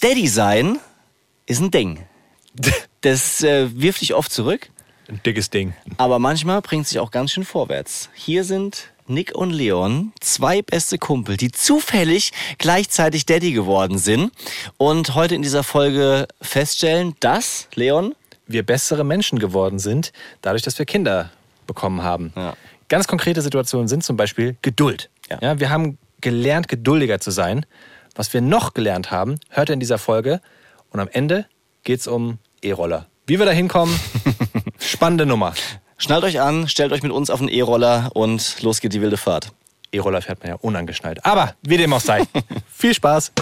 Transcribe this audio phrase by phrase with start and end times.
[0.00, 0.78] Daddy sein
[1.46, 2.00] ist ein Ding.
[3.02, 4.68] Das äh, wirft dich oft zurück,
[5.08, 5.72] Ein dickes Ding.
[5.96, 8.10] aber manchmal bringt sich auch ganz schön vorwärts.
[8.12, 14.32] Hier sind Nick und Leon, zwei beste Kumpel, die zufällig gleichzeitig Daddy geworden sind
[14.76, 18.14] und heute in dieser Folge feststellen, dass Leon
[18.46, 20.12] Wir bessere Menschen geworden sind,
[20.42, 21.30] dadurch, dass wir Kinder
[21.66, 22.34] bekommen haben.
[22.36, 22.54] Ja.
[22.90, 25.08] Ganz konkrete Situationen sind zum Beispiel Geduld.
[25.30, 25.58] Ja.
[25.58, 27.64] wir haben gelernt, geduldiger zu sein.
[28.14, 30.40] Was wir noch gelernt haben, hört ihr in dieser Folge.
[30.90, 31.46] Und am Ende
[31.84, 33.06] geht es um E-Roller.
[33.26, 33.98] Wie wir da hinkommen,
[34.78, 35.54] spannende Nummer.
[35.98, 39.16] Schnallt euch an, stellt euch mit uns auf den E-Roller und los geht die wilde
[39.16, 39.52] Fahrt.
[39.92, 41.24] E-Roller fährt man ja unangeschnallt.
[41.24, 42.24] Aber wie dem auch sei.
[42.72, 43.32] Viel Spaß.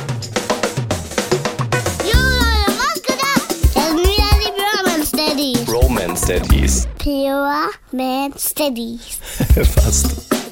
[2.05, 3.49] Jo Leute, was geht ab?
[3.75, 5.73] Das sind wieder die Pure Man Steadies.
[5.73, 6.89] Romance Daddies.
[6.99, 9.19] Pure Man Steadies.
[9.75, 10.07] Fast.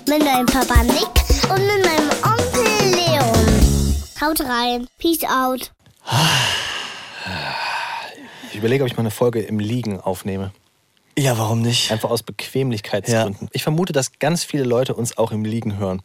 [0.08, 3.45] Mit meinem Papa Nick und mit meinem Onkel Leon.
[4.20, 4.88] Haut rein.
[4.98, 5.72] Peace out.
[8.50, 10.52] Ich überlege, ob ich mal eine Folge im Liegen aufnehme.
[11.18, 11.92] Ja, warum nicht?
[11.92, 13.48] Einfach aus Bequemlichkeitsgründen.
[13.52, 16.02] Ich vermute, dass ganz viele Leute uns auch im Liegen hören.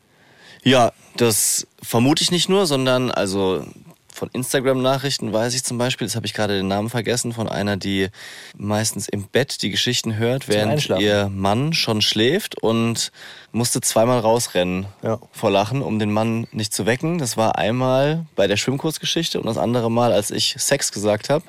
[0.63, 3.65] Ja, das vermute ich nicht nur, sondern also
[4.13, 7.77] von Instagram-Nachrichten weiß ich zum Beispiel, das habe ich gerade den Namen vergessen, von einer,
[7.77, 8.09] die
[8.57, 13.11] meistens im Bett die Geschichten hört, während ihr Mann schon schläft und
[13.51, 15.19] musste zweimal rausrennen Ja.
[15.31, 17.17] vor Lachen, um den Mann nicht zu wecken.
[17.17, 21.43] Das war einmal bei der Schwimmkursgeschichte und das andere Mal, als ich Sex gesagt habe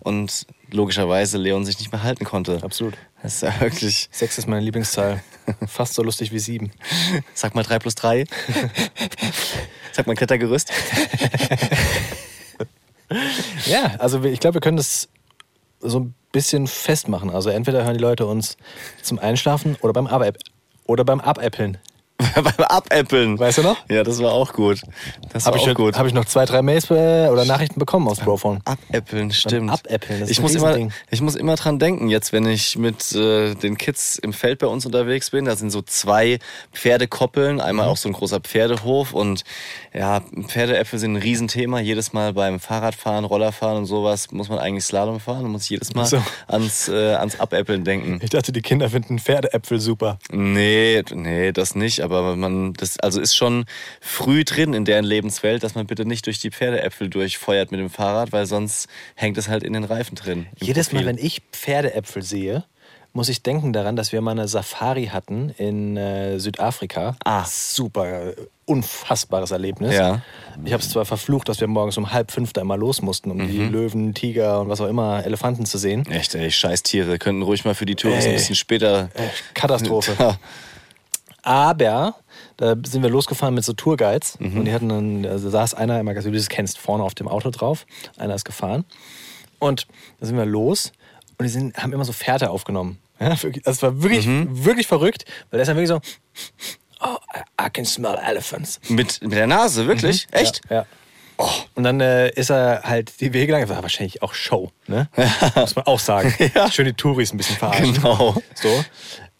[0.00, 2.60] und logischerweise Leon sich nicht mehr halten konnte.
[2.62, 2.94] Absolut.
[3.22, 5.22] Das ist ja wirklich, Sechs ist meine Lieblingszahl.
[5.66, 6.70] Fast so lustig wie sieben.
[7.34, 8.24] sag mal drei plus drei.
[9.98, 10.72] sag mal Klettergerüst.
[13.64, 15.08] Ja, also ich glaube, wir können das
[15.80, 17.30] so ein bisschen festmachen.
[17.30, 18.58] Also entweder hören die Leute uns
[19.00, 20.36] zum Einschlafen oder beim Abäpp
[20.84, 21.78] oder beim Abäppeln.
[22.34, 23.38] Beim Abäppeln.
[23.38, 23.76] Weißt du noch?
[23.88, 24.80] Ja, das war auch gut.
[25.32, 25.96] Das war Habe ich, auch gut.
[25.96, 28.60] hab ich noch zwei, drei Mails äh, oder Nachrichten bekommen aus Brophone.
[28.64, 29.70] Abäppeln, stimmt.
[29.70, 30.92] Abäppeln, das ist ich, ein muss immer, Riesending.
[31.10, 34.66] ich muss immer dran denken, jetzt, wenn ich mit äh, den Kids im Feld bei
[34.66, 35.44] uns unterwegs bin.
[35.44, 36.40] Da sind so zwei
[36.72, 37.92] Pferdekoppeln, einmal Mhm.
[37.92, 39.14] auch so ein großer Pferdehof.
[39.14, 39.44] Und
[39.94, 41.78] ja, Pferdeäpfel sind ein Riesenthema.
[41.78, 45.94] Jedes Mal beim Fahrradfahren, Rollerfahren und sowas muss man eigentlich Slalom fahren und muss jedes
[45.94, 46.20] Mal So.
[46.48, 48.18] ans, äh, ans Abäppeln denken.
[48.22, 50.18] Ich dachte, die Kinder finden Pferdeäpfel super.
[50.32, 52.02] Nee, nee, das nicht.
[52.16, 53.64] Aber man, das also ist schon
[54.00, 57.90] früh drin in deren Lebenswelt, dass man bitte nicht durch die Pferdeäpfel durchfeuert mit dem
[57.90, 60.46] Fahrrad, weil sonst hängt es halt in den Reifen drin.
[60.60, 61.06] Jedes Mal, Profil.
[61.18, 62.64] wenn ich Pferdeäpfel sehe,
[63.14, 67.16] muss ich denken daran, dass wir mal eine Safari hatten in äh, Südafrika.
[67.24, 67.44] Ah.
[67.46, 68.34] Super, äh,
[68.66, 69.94] unfassbares Erlebnis.
[69.94, 70.20] Ja.
[70.64, 73.30] Ich habe es zwar verflucht, dass wir morgens um halb fünf da immer los mussten,
[73.30, 73.72] um die Mhm.
[73.72, 76.06] Löwen, Tiger und was auch immer, Elefanten zu sehen.
[76.10, 77.18] Echt, ey, scheiß Tiere.
[77.18, 78.28] Könnten ruhig mal für die Ey.
[78.32, 79.08] ein bisschen später.
[79.54, 80.14] Katastrophe.
[81.48, 81.54] Ja.
[81.54, 82.14] Aber
[82.56, 84.58] da sind wir losgefahren mit so Tourguides Mhm.
[84.58, 87.28] und die hatten dann, also saß einer immer, wie du das kennst, vorne auf dem
[87.28, 87.86] Auto drauf.
[88.16, 88.84] Einer ist gefahren.
[89.58, 89.86] Und
[90.20, 90.92] da sind wir los
[91.38, 92.98] und die sind, haben immer so Fährte aufgenommen.
[93.20, 94.64] Ja, das war wirklich, Mhm.
[94.64, 96.00] wirklich verrückt, weil der ist dann wirklich so,
[97.00, 97.16] oh,
[97.60, 98.80] I can smell elephants.
[98.88, 100.26] Mit, mit der Nase, wirklich?
[100.30, 100.60] Echt?
[100.70, 100.76] Ja.
[100.76, 100.86] ja.
[101.76, 105.08] Und dann äh, ist er halt die Wege lang, das war wahrscheinlich auch Show, ne?
[105.54, 106.34] Muss man auch sagen.
[106.72, 107.94] Schön die Touris ein bisschen verarschen.
[107.94, 108.34] Genau.
[108.56, 108.84] So.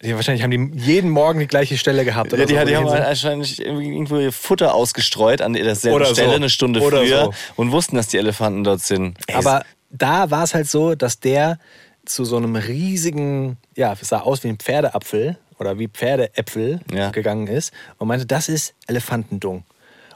[0.01, 2.31] Die, wahrscheinlich haben die jeden Morgen die gleiche Stelle gehabt.
[2.31, 6.13] Oder Ja, die, so, die haben wahrscheinlich irgendwo ihr Futter ausgestreut an derselben so.
[6.13, 7.33] Stelle eine Stunde Oder früher so.
[7.57, 9.17] und wussten, dass die Elefanten dort sind.
[9.27, 11.59] Ey, Aber da war es halt so, dass der
[12.05, 17.09] zu so einem riesigen, ja, es sah aus wie ein Pferdeapfel oder wie Pferdeäpfel Ja.
[17.11, 19.63] gegangen ist und meinte, das ist Elefantendung.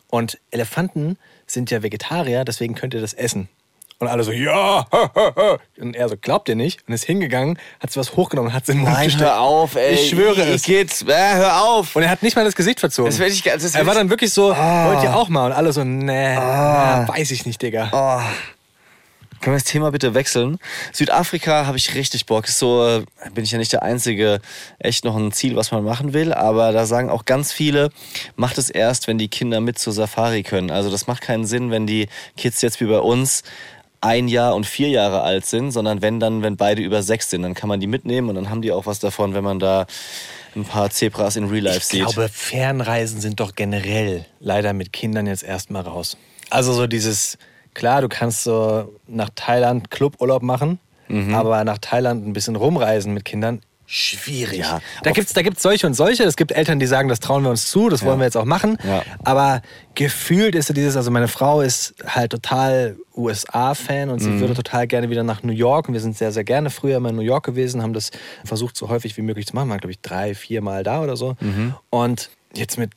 [0.07, 3.49] Und Elefanten sind ja Vegetarier, deswegen könnt ihr das essen.
[4.03, 4.85] Und alle so, ja,
[5.79, 6.81] und er so, glaubt ihr nicht?
[6.87, 9.25] Und ist hingegangen, hat sich was hochgenommen und hat es in den Mund Nein, gesteckt.
[9.29, 9.93] hör auf, ey.
[9.93, 10.63] Ich schwöre es.
[10.63, 11.95] Geht's, äh, hör auf.
[11.95, 13.09] Und er hat nicht mal das Gesicht verzogen.
[13.09, 14.87] Das werd ich- das werd er war ich- dann wirklich so, Ah.
[14.91, 15.47] wollt ihr auch mal?
[15.47, 17.89] Und alle so, nee, na, weiß ich nicht, Digga.
[17.91, 18.21] Oh.
[19.41, 20.57] Können wir das Thema bitte wechseln?
[20.93, 22.47] Südafrika habe ich richtig Bock.
[22.47, 23.03] Ist so äh,
[23.33, 24.39] bin ich ja nicht der Einzige.
[24.79, 26.31] Echt noch ein Ziel, was man machen will.
[26.33, 27.89] Aber da sagen auch ganz viele,
[28.37, 30.71] macht es erst, wenn die Kinder mit zur Safari können.
[30.71, 32.07] Also das macht keinen Sinn, wenn die
[32.37, 33.43] Kids jetzt wie bei uns
[34.03, 37.41] ein Jahr und vier Jahre alt sind, sondern wenn dann, wenn beide über sechs sind,
[37.43, 39.85] dann kann man die mitnehmen und dann haben die auch was davon, wenn man da
[40.55, 42.01] ein paar Zebras in Real Life Ich sieht.
[42.05, 46.17] glaube, Fernreisen sind doch generell leider mit Kindern jetzt erstmal raus.
[46.49, 47.37] Also so dieses,
[47.73, 51.33] klar, du kannst so nach Thailand Cluburlaub machen, Mhm.
[51.35, 54.59] aber nach Thailand ein bisschen rumreisen mit Kindern, schwierig.
[54.59, 56.23] Ja, da gibt es da gibt's solche und solche.
[56.23, 58.45] Es gibt Eltern, die sagen, das trauen wir uns zu, das wollen wir jetzt auch
[58.45, 58.77] machen.
[58.87, 59.03] Ja.
[59.23, 59.61] Aber
[59.95, 64.39] gefühlt ist so dieses, also meine Frau ist halt total USA-Fan und sie Mhm.
[64.39, 65.87] würde total gerne wieder nach New York.
[65.87, 68.11] Und wir sind sehr, sehr gerne früher immer in New York gewesen, haben das
[68.45, 69.67] versucht, so häufig wie möglich zu machen.
[69.67, 71.35] Wir waren, glaube ich, drei, vier Mal da oder so.
[71.39, 71.75] Mhm.
[71.89, 72.91] Und jetzt mit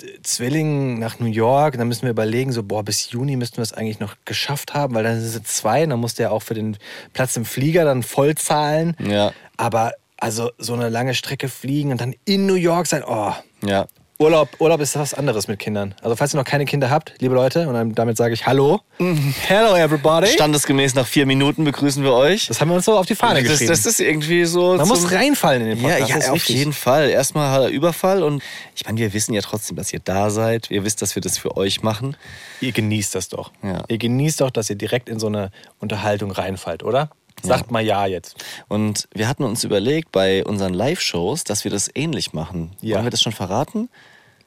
[0.00, 1.76] d- Zwilling nach New York.
[1.76, 4.94] Dann müssen wir überlegen, so, boah, bis Juni müssten wir es eigentlich noch geschafft haben,
[4.94, 5.84] weil dann sind es zwei.
[5.86, 6.76] Dann musste er auch für den
[7.12, 8.96] Platz im Flieger dann voll zahlen.
[8.98, 9.32] Ja.
[9.56, 13.32] Aber also so eine lange Strecke fliegen und dann in New York sein, oh.
[13.64, 13.86] Ja.
[14.18, 15.94] Urlaub, Urlaub ist was anderes mit Kindern.
[16.02, 18.82] Also falls ihr noch keine Kinder habt, liebe Leute, und dann, damit sage ich Hallo.
[18.98, 20.26] Hello everybody.
[20.26, 22.46] Standesgemäß nach vier Minuten begrüßen wir euch.
[22.46, 23.70] Das haben wir uns so auf die Fahne das, geschrieben.
[23.70, 24.76] das ist irgendwie so.
[24.76, 26.10] Man muss reinfallen in den Ja, Podcast.
[26.10, 26.56] ja ist auf wichtig.
[26.56, 27.08] jeden Fall.
[27.08, 28.42] Erstmal er Überfall und
[28.76, 30.70] ich meine, wir wissen ja trotzdem, dass ihr da seid.
[30.70, 32.14] Ihr wisst, dass wir das für euch machen.
[32.60, 33.52] Ihr genießt das doch.
[33.62, 33.84] Ja.
[33.88, 37.08] Ihr genießt doch, dass ihr direkt in so eine Unterhaltung reinfallt, oder?
[37.42, 38.36] Sagt mal ja jetzt.
[38.68, 42.72] Und wir hatten uns überlegt bei unseren Live-Shows, dass wir das ähnlich machen.
[42.80, 42.96] Ja.
[42.96, 43.88] Wollen wir das schon verraten?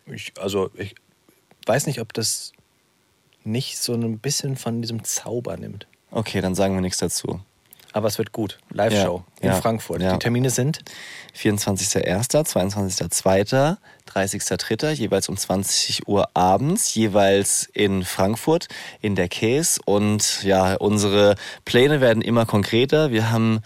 [0.06, 0.96] Ich, also, ich
[1.66, 2.52] weiß nicht, ob das
[3.44, 5.88] nicht so ein bisschen von diesem Zauber nimmt.
[6.12, 7.42] Okay, dann sagen wir nichts dazu.
[7.92, 8.58] Aber es wird gut.
[8.72, 10.02] Live-Show Ja, in ja, Frankfurt.
[10.02, 10.14] ja.
[10.14, 10.80] Die Termine sind
[11.36, 13.78] 24.01., 22.02.,
[14.10, 18.68] 30.03., jeweils um 20 Uhr abends, jeweils in Frankfurt
[19.02, 19.80] in der Case.
[19.86, 21.36] Und ja, unsere
[21.66, 23.12] Pläne werden immer konkreter.
[23.12, 23.62] Wir haben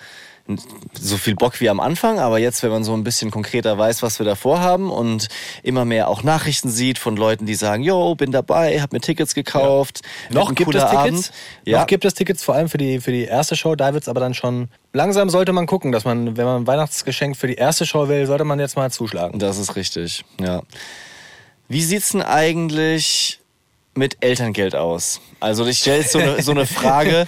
[0.93, 4.01] so viel Bock wie am Anfang, aber jetzt, wenn man so ein bisschen konkreter weiß,
[4.01, 5.27] was wir da vorhaben und
[5.63, 9.35] immer mehr auch Nachrichten sieht von Leuten, die sagen, yo, bin dabei, hab mir Tickets
[9.35, 10.01] gekauft.
[10.29, 10.97] wird Noch gibt es Tickets.
[10.97, 11.31] Abend.
[11.65, 13.75] Ja, Noch gibt es Tickets, vor allem für die, für die erste Show.
[13.75, 14.69] Da wird es aber dann schon.
[14.93, 18.25] Langsam sollte man gucken, dass man, wenn man ein Weihnachtsgeschenk für die erste Show will,
[18.25, 19.39] sollte man jetzt mal zuschlagen.
[19.39, 20.61] Das ist richtig, ja.
[21.67, 23.41] Wie sieht's denn eigentlich
[23.97, 25.19] mit Elterngeld aus?
[25.39, 27.27] Also ich stelle jetzt so eine, so eine Frage,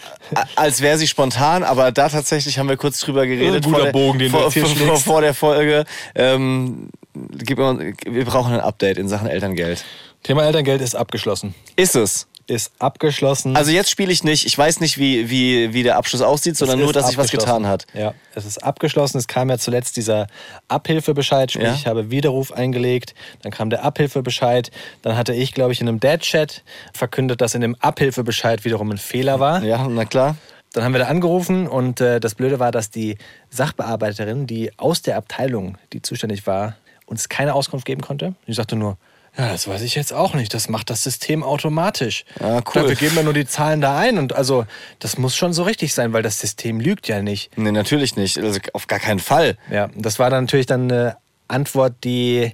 [0.56, 3.56] als wäre sie spontan, aber da tatsächlich haben wir kurz drüber geredet.
[3.56, 5.84] Ein guter vor der, Bogen, den du vor, jetzt hier vor, vor, vor der Folge.
[6.14, 9.84] Ähm, wir brauchen ein Update in Sachen Elterngeld.
[10.22, 11.54] Thema Elterngeld ist abgeschlossen.
[11.76, 12.26] Ist es?
[12.50, 13.56] Ist abgeschlossen.
[13.56, 14.44] Also jetzt spiele ich nicht.
[14.44, 17.64] Ich weiß nicht, wie, wie, wie der Abschluss aussieht, sondern nur, dass sich was getan
[17.64, 17.86] hat.
[17.94, 19.18] Ja, es ist abgeschlossen.
[19.18, 20.26] Es kam ja zuletzt dieser
[20.66, 21.74] Abhilfebescheid, sprich, Ja.
[21.74, 23.14] ich habe Widerruf eingelegt.
[23.42, 24.72] Dann kam der Abhilfebescheid.
[25.02, 28.98] Dann hatte ich, glaube ich, in einem Dad-Chat verkündet, dass in dem Abhilfebescheid wiederum ein
[28.98, 29.62] Fehler war.
[29.62, 30.36] Ja, na klar.
[30.72, 33.16] Dann haben wir da angerufen und äh, das Blöde war, dass die
[33.50, 36.76] Sachbearbeiterin, die aus der Abteilung, die zuständig war,
[37.06, 38.34] uns keine Auskunft geben konnte.
[38.46, 38.96] Die sagte nur,
[39.38, 40.52] ja, das weiß ich jetzt auch nicht.
[40.54, 42.24] Das macht das System automatisch.
[42.40, 42.82] Ah, cool.
[42.82, 44.66] Ja, wir geben ja nur die Zahlen da ein und also
[44.98, 47.56] das muss schon so richtig sein, weil das System lügt ja nicht.
[47.56, 48.38] Nee, natürlich nicht.
[48.38, 49.56] Also auf gar keinen Fall.
[49.70, 51.16] Ja, das war dann natürlich dann eine
[51.48, 52.52] Antwort, die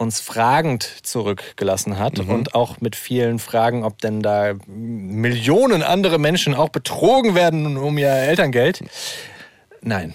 [0.00, 6.54] uns fragend zurückgelassen hat und auch mit vielen Fragen, ob denn da Millionen andere Menschen
[6.54, 8.82] auch betrogen werden um ihr Elterngeld.
[9.82, 10.14] Nein.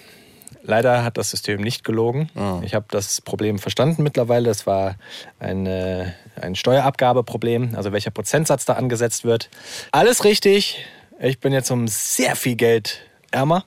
[0.68, 2.28] Leider hat das System nicht gelogen.
[2.62, 4.48] Ich habe das Problem verstanden mittlerweile.
[4.48, 4.96] Das war
[5.38, 9.48] ein, äh, ein Steuerabgabeproblem, also welcher Prozentsatz da angesetzt wird.
[9.92, 10.84] Alles richtig.
[11.20, 13.64] Ich bin jetzt um sehr viel Geld ärmer.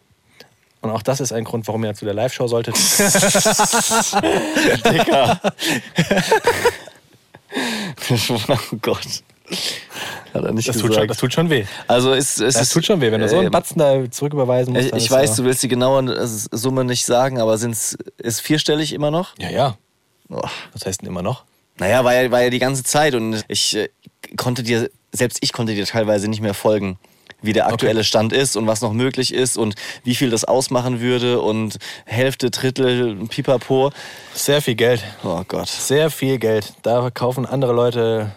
[0.81, 2.75] Und auch das ist ein Grund, warum ihr zu der Live-Show solltet.
[4.85, 5.39] Dicker.
[8.49, 9.23] oh Gott.
[10.33, 11.65] Hat er nicht Das tut, schon, das tut schon weh.
[11.87, 14.09] also es, es Das ist, tut schon weh, wenn du so einen äh, Batzen da
[14.11, 14.87] zurücküberweisen musst.
[14.87, 19.11] Ich, ist weiß, du willst die genaue Summe nicht sagen, aber sind's, ist vierstellig immer
[19.11, 19.33] noch?
[19.39, 19.77] Ja, ja.
[20.29, 20.41] Oh.
[20.73, 21.45] Was heißt denn immer noch?
[21.77, 23.89] Naja, war ja, war ja die ganze Zeit und ich äh,
[24.37, 26.99] konnte dir, selbst ich konnte dir teilweise nicht mehr folgen,
[27.41, 30.99] wie der aktuelle Stand ist und was noch möglich ist und wie viel das ausmachen
[30.99, 33.91] würde und Hälfte, Drittel, Pipapo.
[34.33, 35.03] Sehr viel Geld.
[35.23, 35.69] Oh Gott.
[35.69, 36.73] Sehr viel Geld.
[36.81, 38.31] Da kaufen andere Leute.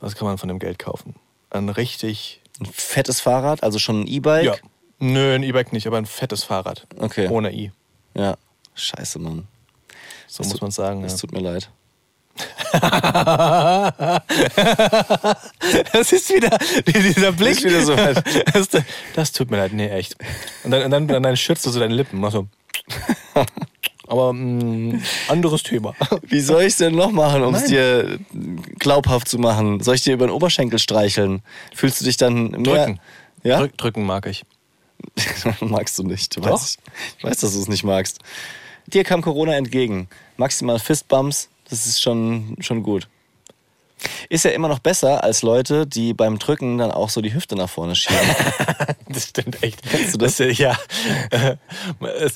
[0.00, 1.14] Was kann man von dem Geld kaufen?
[1.50, 2.40] Ein richtig.
[2.60, 4.44] Ein fettes Fahrrad, also schon ein E-Bike.
[4.44, 4.54] Ja.
[4.98, 6.86] Nö, ein E-Bike nicht, aber ein fettes Fahrrad.
[6.98, 7.28] Okay.
[7.28, 7.70] Ohne i.
[8.14, 8.36] Ja.
[8.74, 9.46] Scheiße, Mann.
[10.26, 11.04] So muss man sagen.
[11.04, 11.18] Es Ja.
[11.18, 11.70] tut mir leid.
[15.92, 17.52] Das ist wieder dieser Blick.
[17.56, 18.22] Ist wieder so weit.
[18.54, 18.68] Das,
[19.14, 19.72] das tut mir leid.
[19.72, 20.16] Nee, echt.
[20.64, 22.20] Und dann, und dann, dann schützt du so deine Lippen.
[22.20, 22.46] Mach so.
[24.06, 25.94] Aber mh, anderes Thema.
[26.22, 28.18] Wie soll ich es denn noch machen, um es dir
[28.78, 29.80] glaubhaft zu machen?
[29.80, 31.42] Soll ich dir über den Oberschenkel streicheln?
[31.74, 32.62] Fühlst du dich dann mehr...
[32.62, 33.00] Drücken.
[33.42, 33.58] Ja?
[33.58, 34.44] Drück, drücken mag ich.
[35.60, 36.36] magst du nicht.
[36.36, 36.52] Du Doch.
[36.52, 36.78] Weißt,
[37.18, 38.20] ich weiß, dass du es nicht magst.
[38.86, 40.08] Dir kam Corona entgegen.
[40.36, 43.08] Maximal Fistbumps, das ist schon, schon gut.
[44.28, 47.56] Ist ja immer noch besser als Leute, die beim Drücken dann auch so die Hüfte
[47.56, 48.18] nach vorne schieben.
[49.08, 49.82] Das stimmt echt.
[49.88, 50.36] Kennst du das?
[50.36, 50.76] Das, ja.
[51.30, 51.56] Äh,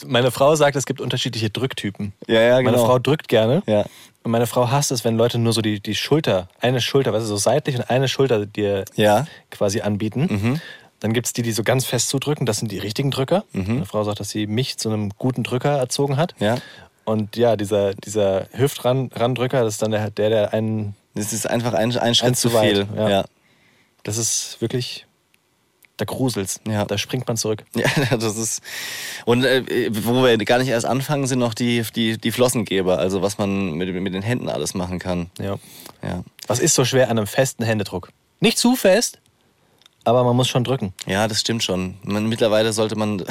[0.07, 2.13] Meine Frau sagt, es gibt unterschiedliche Drücktypen.
[2.29, 2.87] Ja, ja, Meine genau.
[2.87, 3.63] Frau drückt gerne.
[3.67, 3.85] Ja.
[4.23, 7.25] Und meine Frau hasst es, wenn Leute nur so die, die Schulter, eine Schulter, weißt
[7.25, 9.23] du, so seitlich und eine Schulter dir Ja.
[9.23, 9.27] Mhm.
[9.51, 10.61] quasi anbieten.
[11.01, 12.47] Dann gibt es die, die so ganz fest zudrücken.
[12.47, 13.45] Das sind die richtigen Drücker.
[13.53, 16.39] Meine Frau sagt, dass sie mich zu einem guten Drücker erzogen hat.
[16.41, 16.47] Mhm.
[16.47, 16.59] Ja.
[17.05, 20.95] Und ja, dieser, dieser Hüftrandrücker, das ist dann der, der, der einen.
[21.21, 22.87] Das ist einfach ein, ein Schritt Ein zu zu weit, viel.
[22.97, 23.09] ja.
[23.09, 23.25] Ja.
[24.03, 25.07] Das ist wirklich
[25.99, 26.61] Da gruselt's.
[26.67, 26.85] Ja.
[26.87, 27.65] Da springt man zurück.
[27.75, 28.63] Ja, das ist.
[29.27, 33.21] Und äh, wo wir gar nicht erst anfangen, sind noch die, die, die Flossengeber, also
[33.21, 35.31] was man mit, mit den Händen alles machen kann.
[35.39, 35.59] Ja.
[36.03, 36.25] Ja.
[36.47, 38.09] Was ist so schwer an einem festen Händedruck?
[38.41, 39.19] Nicht zu fest,
[40.05, 40.93] aber man muss schon drücken.
[41.07, 41.97] ja, das stimmt schon.
[42.03, 43.23] Man, mittlerweile sollte man.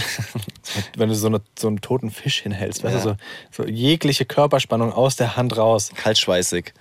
[0.96, 3.12] Wenn du so, eine, so einen toten Fisch hinhältst, weißt Ja.
[3.14, 3.18] du,
[3.52, 5.92] so, so jegliche Körperspannung aus der Hand raus.
[5.96, 6.74] kaltschweißig.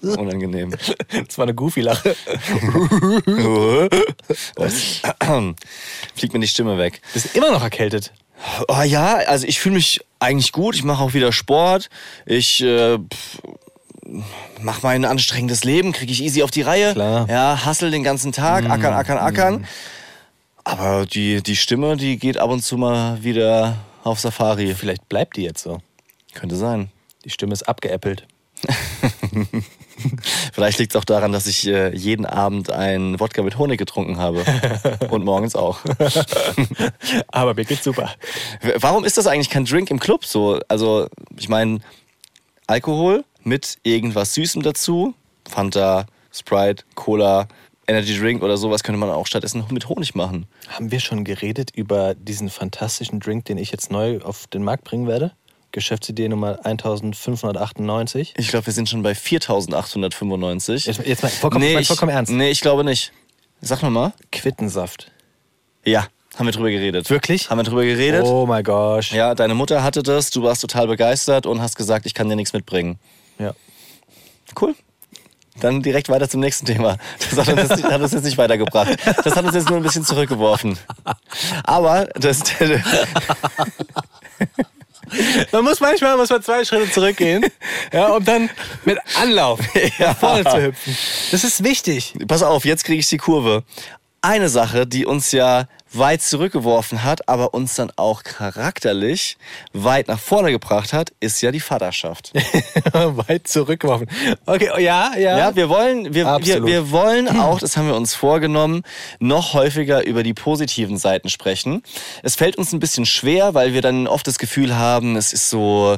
[0.00, 0.74] Unangenehm.
[1.26, 2.14] Das war eine Goofy-Lache.
[6.14, 7.00] Fliegt mir die Stimme weg.
[7.14, 8.12] Bist immer noch erkältet.
[8.68, 10.74] Oh ja, also ich fühle mich eigentlich gut.
[10.74, 11.88] Ich mache auch wieder Sport.
[12.26, 12.98] Ich äh,
[14.60, 16.92] mache mein anstrengendes Leben, kriege ich easy auf die Reihe.
[16.92, 17.28] Klar.
[17.28, 19.66] Ja, hassel den ganzen Tag, ackern, ackern, ackern.
[20.64, 24.74] Aber die, die Stimme, die geht ab und zu mal wieder auf Safari.
[24.74, 25.78] Vielleicht bleibt die jetzt so.
[26.34, 26.90] Könnte sein.
[27.24, 28.26] Die Stimme ist abgeäppelt.
[30.52, 34.18] Vielleicht liegt es auch daran, dass ich äh, jeden Abend ein Wodka mit Honig getrunken
[34.18, 34.44] habe.
[35.10, 35.80] und morgens auch.
[37.28, 38.10] Aber mir geht's super.
[38.76, 40.60] Warum ist das eigentlich kein Drink im Club so?
[40.68, 41.80] Also, ich meine,
[42.66, 45.14] Alkohol mit irgendwas Süßem dazu,
[45.48, 47.46] Fanta, Sprite, Cola,
[47.86, 50.46] Energy Drink oder sowas könnte man auch stattdessen mit Honig machen.
[50.68, 54.84] Haben wir schon geredet über diesen fantastischen Drink, den ich jetzt neu auf den Markt
[54.84, 55.32] bringen werde?
[55.70, 58.34] Geschäftsidee Nummer 1598.
[58.36, 60.86] Ich glaube, wir sind schon bei 4895.
[60.86, 62.32] Jetzt, jetzt mal vollkommen, mein, ich, vollkommen ernst.
[62.32, 63.12] Nee, ich glaube nicht.
[63.60, 64.12] Sag nochmal.
[64.32, 65.12] Quittensaft.
[65.84, 67.08] Ja, haben wir drüber geredet.
[67.10, 67.48] Wirklich?
[67.48, 68.24] Haben wir drüber geredet?
[68.24, 69.12] Oh my gosh.
[69.12, 72.36] Ja, deine Mutter hatte das, du warst total begeistert und hast gesagt, ich kann dir
[72.36, 72.98] nichts mitbringen.
[73.38, 73.52] Ja.
[74.60, 74.74] Cool.
[75.60, 76.98] Dann direkt weiter zum nächsten Thema.
[77.30, 78.96] Das hat uns, jetzt, nicht- hat uns jetzt nicht weitergebracht.
[79.24, 80.78] Das hat uns jetzt nur ein bisschen zurückgeworfen.
[81.64, 82.42] Aber das,
[85.52, 87.46] Man muss manchmal muss man zwei Schritte zurückgehen,
[87.92, 88.50] ja, um dann
[88.84, 89.60] mit Anlauf
[89.98, 90.96] nach vorne zu hüpfen.
[91.30, 92.14] Das ist wichtig.
[92.26, 93.62] pass auf, jetzt kriege ich die Kurve.
[94.20, 99.36] Eine Sache, die uns ja weit zurückgeworfen hat, aber uns dann auch charakterlich
[99.72, 102.32] weit nach vorne gebracht hat, ist ja die Vaterschaft.
[102.92, 104.08] Weit zurückgeworfen.
[104.46, 105.38] Okay, oh, ja, ja.
[105.38, 106.68] Ja, wir wollen, wir, wir, Absolut.
[106.68, 108.82] wir wollen auch, das haben wir uns vorgenommen,
[109.20, 111.82] noch häufiger über die positiven Seiten sprechen.
[112.22, 115.50] Es fällt uns ein bisschen schwer, weil wir dann oft das Gefühl haben, es ist
[115.50, 115.96] so,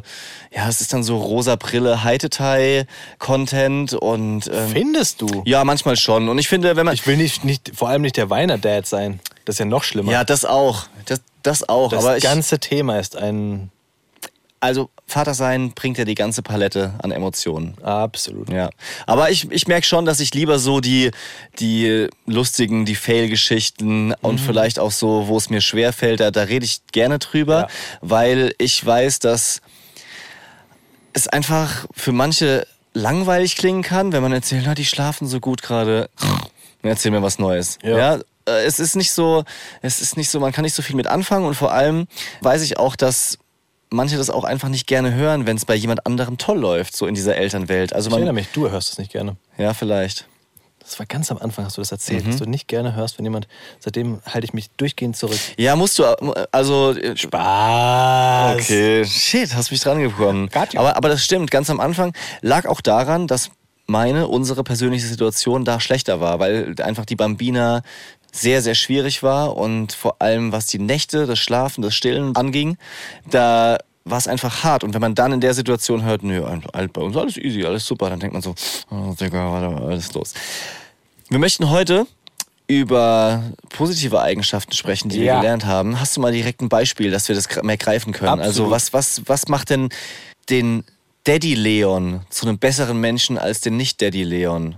[0.55, 5.43] ja, es ist dann so rosa Brille, High-Content und ähm, Findest du?
[5.45, 6.29] ja, manchmal schon.
[6.29, 9.21] Und ich finde, wenn man Ich will nicht, nicht, vor allem nicht der Weiner-Dad sein.
[9.49, 10.13] Das ist ja noch schlimmer.
[10.13, 11.89] ja, das auch, das, das auch.
[11.91, 13.71] das aber ich, ganze Thema ist ein
[14.61, 17.83] also Vater sein bringt ja die ganze Palette an Emotionen.
[17.83, 18.51] absolut.
[18.51, 18.69] Ja,
[19.07, 21.13] aber ich, ich merke schon, dass ich lieber so die,
[21.61, 26.67] die lustigen, die Fail-Geschichten und vielleicht auch so, wo es mir schwerfällt, da, da rede
[26.67, 27.69] ich gerne drüber, Ja.
[28.03, 29.63] weil ich weiß, dass
[31.15, 35.63] es einfach für manche langweilig klingen kann, wenn man erzählt, na, die schlafen so gut
[35.63, 36.11] gerade.
[36.83, 37.79] Erzähl mir was Neues.
[37.83, 37.97] Ja.
[37.97, 39.45] ja äh, es ist nicht so,
[39.83, 42.07] es ist nicht so, man kann nicht so viel mit anfangen und vor allem
[42.41, 43.39] weiß ich auch, dass
[43.91, 47.07] manche das auch einfach nicht gerne hören, wenn es bei jemand anderem toll läuft, so
[47.07, 47.93] in dieser Elternwelt.
[47.95, 49.37] Also Ich erinnere man, mich, du hörst es nicht gerne.
[49.57, 50.27] ja, vielleicht.
[50.81, 52.31] Das war ganz am Anfang, hast du das erzählt, Mhm.
[52.31, 53.47] dass du nicht gerne hörst, wenn jemand.
[53.79, 55.39] Seitdem halte ich mich durchgehend zurück.
[55.59, 56.93] Ja, musst du, äh, also.
[56.93, 58.55] äh, Spaß.
[58.63, 60.49] Okay, shit, hast mich dran gekommen.
[60.77, 63.51] Aber, aber das stimmt, ganz am Anfang lag auch daran, dass
[63.87, 67.83] meine, unsere persönliche Situation da schlechter war, weil einfach die Bambina
[68.33, 72.77] sehr, sehr schwierig war und vor allem was die Nächte, das Schlafen, das Stillen anging,
[73.31, 74.85] da war es einfach hart.
[74.85, 77.85] Und wenn man dann in der Situation hört, nö, all- bei uns alles easy, alles
[77.87, 78.55] super, dann denkt man so,
[78.91, 80.35] oh, Digga, warte mal, alles los.
[81.29, 82.07] Wir möchten heute
[82.67, 85.37] über positive Eigenschaften sprechen, die wir Ja.
[85.41, 86.01] gelernt haben.
[86.01, 88.41] Hast du mal direkt ein Beispiel, dass wir das mehr greifen können?
[88.41, 88.71] Also Absolut.
[88.71, 89.89] was, was, was macht denn
[90.51, 90.85] den
[91.25, 94.77] Daddy Leon zu einem besseren Menschen als den Nicht-Daddy Leon?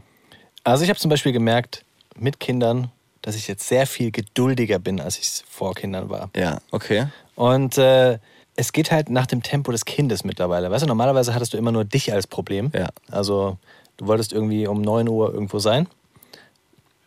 [0.65, 1.85] Also, ich habe zum Beispiel gemerkt,
[2.19, 2.91] mit Kindern,
[3.23, 6.31] dass ich jetzt sehr viel geduldiger bin, als ich es vor Kindern war.
[6.37, 7.07] Ja, okay.
[7.35, 8.19] Und äh,
[8.57, 10.71] es geht halt nach dem Tempo des Kindes mittlerweile.
[10.71, 12.71] Weißt du, normalerweise hattest du immer nur dich als Problem.
[12.75, 12.89] Ja.
[13.11, 13.59] Also,
[13.97, 15.87] du wolltest irgendwie um 9 Uhr irgendwo sein.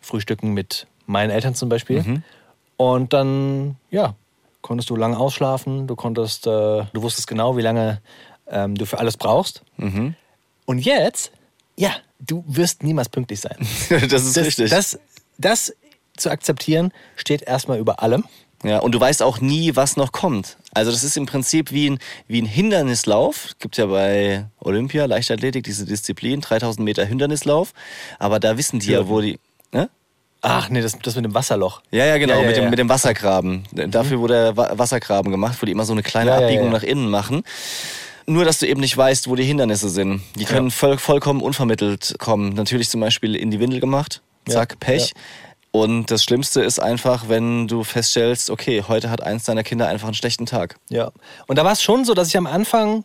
[0.00, 2.02] Frühstücken mit meinen Eltern zum Beispiel.
[2.02, 2.22] Mhm.
[2.76, 4.14] Und dann, ja,
[4.62, 5.86] konntest du lange ausschlafen.
[5.86, 6.50] Du konntest, äh,
[6.92, 8.00] du wusstest genau, wie lange
[8.48, 9.62] ähm, du für alles brauchst.
[9.76, 10.14] Mhm.
[10.66, 11.30] Und jetzt,
[11.76, 11.90] ja,
[12.20, 13.56] du wirst niemals pünktlich sein.
[14.08, 14.70] das ist Das, richtig.
[14.70, 14.98] das,
[15.38, 15.74] das
[16.16, 18.24] zu akzeptieren, steht erstmal über allem.
[18.62, 20.56] Ja, und du weißt auch nie, was noch kommt.
[20.72, 23.50] Also das ist im Prinzip wie ein, wie ein Hindernislauf.
[23.58, 27.72] Gibt ja bei Olympia, Leichtathletik, diese Disziplin, 3000 Meter Hindernislauf.
[28.18, 29.08] Aber da wissen die ja, Hürden.
[29.10, 29.38] wo die...
[29.72, 29.90] Ne?
[30.40, 31.82] Ach nee, das, das mit dem Wasserloch.
[31.90, 32.70] Ja, ja, genau, Ja, ja, mit, dem, ja.
[32.70, 33.64] mit dem Wassergraben.
[33.72, 36.66] Dafür wurde der Wa- Wassergraben gemacht, wo die immer so eine kleine Ja, ja, Abbiegung
[36.66, 36.72] ja.
[36.72, 37.42] nach innen machen.
[38.26, 40.22] Nur, dass du eben nicht weißt, wo die Hindernisse sind.
[40.36, 42.54] Die können voll, vollkommen unvermittelt kommen.
[42.54, 45.12] Natürlich zum Beispiel in die Windel gemacht, zack, Ja, Pech.
[45.74, 50.06] Und das Schlimmste ist einfach, wenn du feststellst, okay, heute hat eins deiner Kinder einfach
[50.06, 50.76] einen schlechten Tag.
[50.88, 51.10] Ja.
[51.48, 53.02] Und da war es schon so, dass ich am Anfang,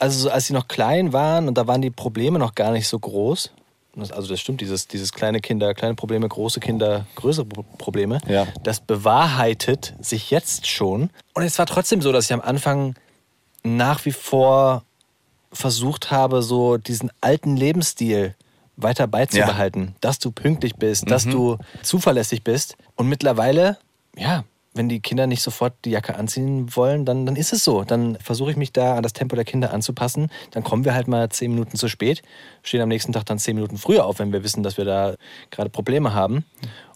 [0.00, 2.88] also so, als sie noch klein waren und da waren die Probleme noch gar nicht
[2.88, 3.52] so groß.
[3.96, 8.18] Also das stimmt, dieses, dieses kleine Kinder, kleine Probleme, große Kinder, größere Pro- Probleme.
[8.26, 8.48] Ja.
[8.64, 11.10] Das bewahrheitet sich jetzt schon.
[11.32, 12.96] Und es war trotzdem so, dass ich am Anfang
[13.62, 14.82] nach wie vor
[15.52, 18.34] versucht habe, so diesen alten Lebensstil
[18.76, 19.94] weiter beizubehalten.
[20.00, 22.76] Dass du pünktlich bist, dass du zuverlässig bist.
[22.96, 23.78] Und mittlerweile,
[24.16, 27.84] ja, wenn die Kinder nicht sofort die Jacke anziehen wollen, dann, dann ist es so.
[27.84, 30.30] Dann versuche ich mich da an das Tempo der Kinder anzupassen.
[30.50, 32.22] Dann kommen wir halt mal zehn Minuten zu spät,
[32.62, 35.14] stehen am nächsten Tag dann zehn Minuten früher auf, wenn wir wissen, dass wir da
[35.50, 36.44] gerade Probleme haben.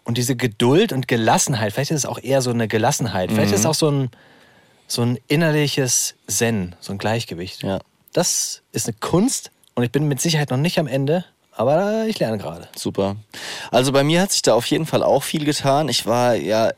[0.04, 3.60] Und diese Geduld und Gelassenheit, vielleicht ist es auch eher so eine Gelassenheit, vielleicht ist
[3.60, 4.10] es auch so ein,
[4.88, 7.62] so ein innerliches Zen, so ein Gleichgewicht.
[7.62, 7.78] Ja.
[8.12, 11.24] Das ist eine Kunst und ich bin mit Sicherheit noch nicht am Ende,
[11.58, 12.68] aber ich lerne gerade.
[12.76, 13.16] Super.
[13.70, 15.88] Also bei mir hat sich da auf jeden Fall auch viel getan.
[15.88, 16.70] Ich war ja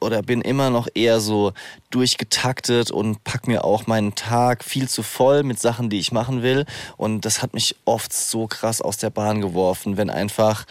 [0.00, 1.52] oder bin immer noch eher so
[1.90, 6.42] durchgetaktet und pack mir auch meinen Tag viel zu voll mit Sachen, die ich machen
[6.42, 6.66] will.
[6.96, 10.66] Und das hat mich oft so krass aus der Bahn geworfen, wenn einfach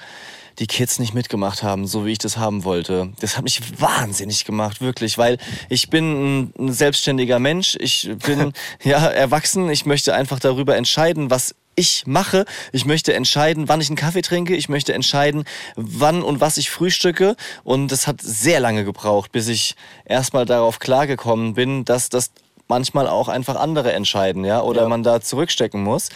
[0.59, 3.13] die Kids nicht mitgemacht haben, so wie ich das haben wollte.
[3.19, 5.37] Das hat mich wahnsinnig gemacht, wirklich, weil
[5.69, 8.53] ich bin ein, selbstständiger Mensch, ich bin
[8.83, 12.45] ja erwachsen, ich möchte einfach darüber entscheiden, was ich mache.
[12.71, 14.55] Ich möchte entscheiden, wann ich einen Kaffee trinke.
[14.55, 17.35] Ich möchte entscheiden, wann und was ich frühstücke.
[17.63, 19.75] Und das hat sehr lange gebraucht, bis ich
[20.05, 22.31] erstmal darauf klargekommen bin, dass das
[22.67, 24.87] manchmal auch einfach andere entscheiden, ja, oder Ja.
[24.89, 26.09] man da zurückstecken muss.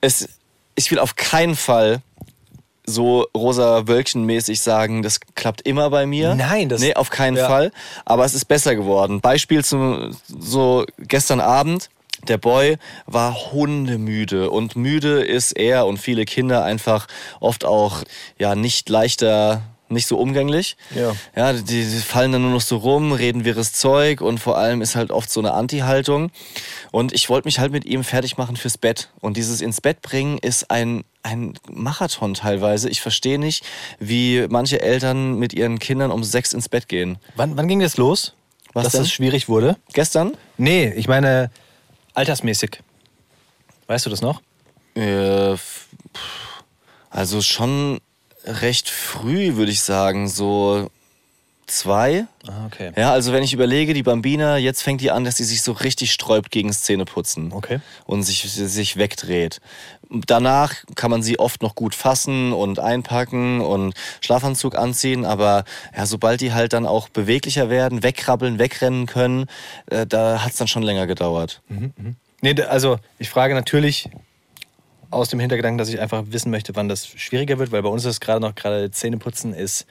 [0.00, 0.28] Es,
[0.74, 2.00] ich will auf keinen Fall
[2.86, 6.34] so rosa Wölkchen-mäßig sagen, das klappt immer bei mir.
[6.34, 7.46] Nein, das- Nee, auf keinen Ja.
[7.46, 7.72] Fall.
[8.04, 9.20] Aber es ist besser geworden.
[9.20, 11.88] Beispiel zum, so gestern Abend.
[12.28, 17.06] Der Boy war hundemüde und müde ist er und viele Kinder einfach
[17.40, 18.02] oft auch
[18.38, 20.76] ja nicht leichter, nicht so umgänglich.
[20.94, 21.14] Ja.
[21.34, 24.82] Ja, die, die fallen dann nur noch so rum, reden wirres Zeug und vor allem
[24.82, 26.30] ist halt oft so eine Anti-Haltung.
[26.92, 29.10] Und ich wollte mich halt mit ihm fertig machen fürs Bett.
[29.20, 32.88] Und dieses ins Bett bringen ist ein, ein Marathon teilweise.
[32.88, 33.64] Ich verstehe nicht,
[33.98, 37.18] wie manche Eltern mit ihren Kindern um sechs ins Bett gehen.
[37.34, 38.34] Wann, wann ging das los?
[38.72, 39.02] Was dass denn?
[39.02, 39.76] das schwierig wurde?
[39.92, 40.36] Gestern?
[40.56, 41.50] Nee, ich meine
[42.20, 42.80] altersmäßig.
[43.86, 44.40] Weißt du das noch?
[44.94, 45.56] Äh,
[47.10, 48.00] also schon
[48.44, 50.28] recht früh, würde ich sagen.
[50.28, 50.90] So
[51.70, 52.26] zwei.
[52.46, 52.92] Ah, okay.
[52.96, 55.72] Ja, also wenn ich überlege, die Bambina, jetzt fängt die an, dass sie sich so
[55.72, 57.52] richtig sträubt gegen Zähneputzen.
[57.52, 57.80] Okay.
[58.06, 59.60] Und sich, sich wegdreht.
[60.26, 65.64] Danach kann man sie oft noch gut fassen und einpacken und Schlafanzug anziehen, aber
[65.96, 69.46] ja, sobald die halt dann auch beweglicher werden, wegkrabbeln, wegrennen können,
[69.90, 71.62] äh, da hat's dann schon länger gedauert.
[72.42, 74.08] Nee, da- also ich frage natürlich
[75.10, 78.04] aus dem Hintergedanken, dass ich einfach wissen möchte, wann das schwieriger wird, weil bei uns
[78.04, 79.86] ist es gerade noch gerade Zähneputzen ist.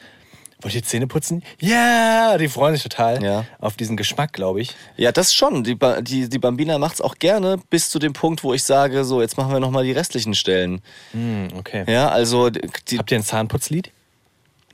[0.62, 1.42] Wollt ihr Zähne putzen?
[1.62, 3.46] Ja, die freuen sich total Ja.
[3.60, 4.76] auf diesen Geschmack, glaube ich.
[4.98, 5.64] Ja, das schon.
[5.64, 9.06] Die, Ba- die, die Bambina macht's auch gerne bis zu dem Punkt, wo ich sage,
[9.06, 10.82] so, jetzt machen wir nochmal die restlichen Stellen.
[11.14, 11.86] Hm, okay.
[11.88, 13.92] Ja, also die, Habt ihr ein Zahnputzlied?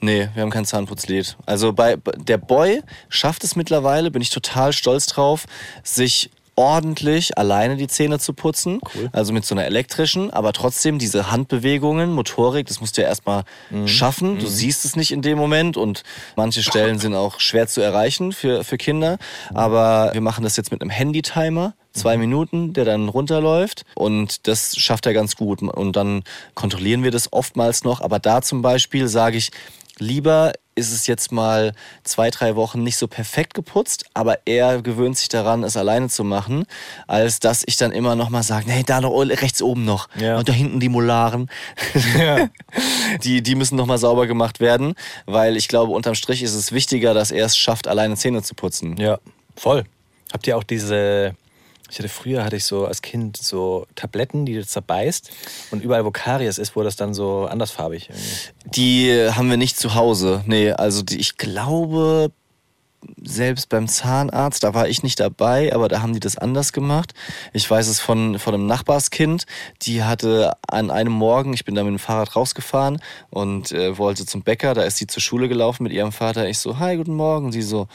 [0.02, 1.38] Nee, wir haben kein Zahnputzlied.
[1.46, 5.46] Also bei der Boy schafft es mittlerweile, bin ich total stolz drauf,
[5.84, 8.80] sich ordentlich alleine die Zähne zu putzen.
[8.96, 9.10] Cool.
[9.12, 13.44] Also mit so einer elektrischen, aber trotzdem diese Handbewegungen, Motorik, das musst du ja erstmal
[13.70, 13.88] Mhm.
[13.88, 14.40] schaffen.
[14.40, 16.04] Du siehst es nicht in dem Moment und
[16.36, 19.18] manche Stellen sind auch schwer zu erreichen für, für Kinder.
[19.54, 21.74] Aber wir machen das jetzt mit einem Handy-Timer.
[21.94, 25.62] Zwei Minuten, der dann runterläuft und das schafft er ganz gut.
[25.62, 28.02] Und dann kontrollieren wir das oftmals noch.
[28.02, 29.52] Aber da zum Beispiel sage ich,
[30.00, 31.72] lieber ist es jetzt mal
[32.04, 36.26] zwei, drei Wochen nicht so perfekt geputzt, aber er gewöhnt sich daran, es alleine zu
[36.26, 36.66] machen,
[37.08, 40.38] als dass ich dann immer noch mal sage, nee, da noch rechts oben noch Ja.
[40.38, 41.50] und da hinten die Molaren.
[42.20, 42.50] Ja.
[43.24, 46.72] Die, die müssen noch mal sauber gemacht werden, weil ich glaube, unterm Strich ist es
[46.74, 48.98] wichtiger, dass er es schafft, alleine Zähne zu putzen.
[48.98, 49.20] Ja,
[49.56, 49.86] voll.
[50.34, 51.36] Habt ihr auch diese.
[51.90, 55.30] Ich hatte früher hatte ich so als Kind so Tabletten, die du zerbeißt
[55.72, 58.10] und überall wo Karies ist, wurde das dann so andersfarbig.
[58.10, 58.72] irgendwie.
[58.72, 60.44] Die haben wir nicht zu Hause.
[60.48, 62.32] Nee, also die, ich glaube,
[63.22, 67.14] selbst beim Zahnarzt, da war ich nicht dabei, aber da haben die das anders gemacht.
[67.54, 69.46] Ich weiß es von, von einem Nachbarskind,
[69.84, 74.26] die hatte an einem Morgen, ich bin da mit dem Fahrrad rausgefahren und äh, wollte
[74.26, 76.48] zum Bäcker, da ist sie zur Schule gelaufen mit ihrem Vater.
[76.48, 77.52] Ich so, hi, guten Morgen.
[77.52, 77.88] Sie so,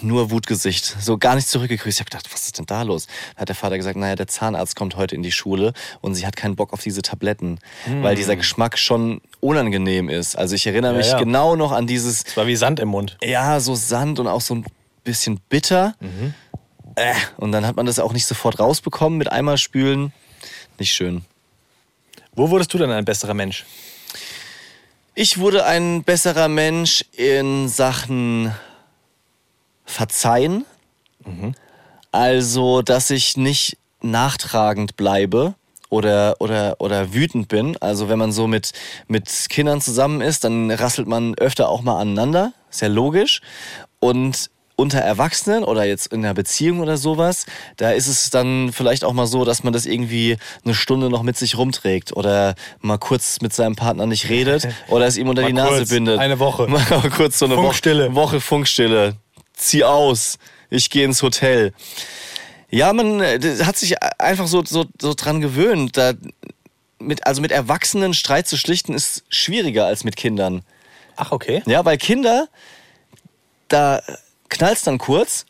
[0.00, 1.96] nur Wutgesicht, so gar nicht zurückgegrüßt.
[1.96, 3.06] Ich habe gedacht, was ist denn da los?
[3.34, 6.26] Da hat der Vater gesagt, naja, der Zahnarzt kommt heute in die Schule und sie
[6.26, 7.58] hat keinen Bock auf diese Tabletten,
[8.00, 10.36] weil dieser Geschmack schon unangenehm ist.
[10.36, 11.18] Also ich erinnere Ja, mich ja.
[11.18, 13.18] genau noch an dieses, Es war wie Sand im Mund.
[13.22, 14.64] ja, so Sand und auch so ein
[15.04, 15.94] bisschen bitter.
[16.94, 20.12] Äh, und dann hat man das auch nicht sofort rausbekommen mit einmal spülen.
[20.78, 21.24] Nicht schön.
[22.34, 23.64] Wo wurdest du dann ein besserer Mensch?
[25.14, 28.54] Ich wurde ein besserer Mensch in Sachen
[29.92, 30.64] Verzeihen.
[32.10, 35.54] Also, dass ich nicht nachtragend bleibe
[35.88, 37.76] oder, oder, oder wütend bin.
[37.80, 38.72] Also, wenn man so mit,
[39.06, 42.52] mit Kindern zusammen ist, dann rasselt man öfter auch mal aneinander.
[42.70, 43.40] Ist ja logisch.
[44.00, 49.04] Und unter Erwachsenen oder jetzt in einer Beziehung oder sowas, da ist es dann vielleicht
[49.04, 52.98] auch mal so, dass man das irgendwie eine Stunde noch mit sich rumträgt oder mal
[52.98, 56.18] kurz mit seinem Partner nicht redet oder es ihm unter Mal die Nase bindet.
[56.18, 56.66] eine Woche.
[56.68, 56.82] Mal
[57.14, 58.14] kurz so eine Funkstille.
[58.14, 59.14] Woche, Woche Funkstille.
[59.62, 60.38] Zieh aus.
[60.70, 61.72] Ich gehe ins Hotel.
[62.70, 65.96] Ja, man äh, hat sich einfach so, so, so dran gewöhnt.
[65.96, 66.14] Da
[66.98, 70.62] mit, also mit Erwachsenen Streit zu schlichten ist schwieriger als mit Kindern.
[71.16, 71.62] Ach, okay.
[71.66, 72.48] Ja, weil Kinder,
[73.68, 74.02] da
[74.48, 75.44] knallt's dann kurz,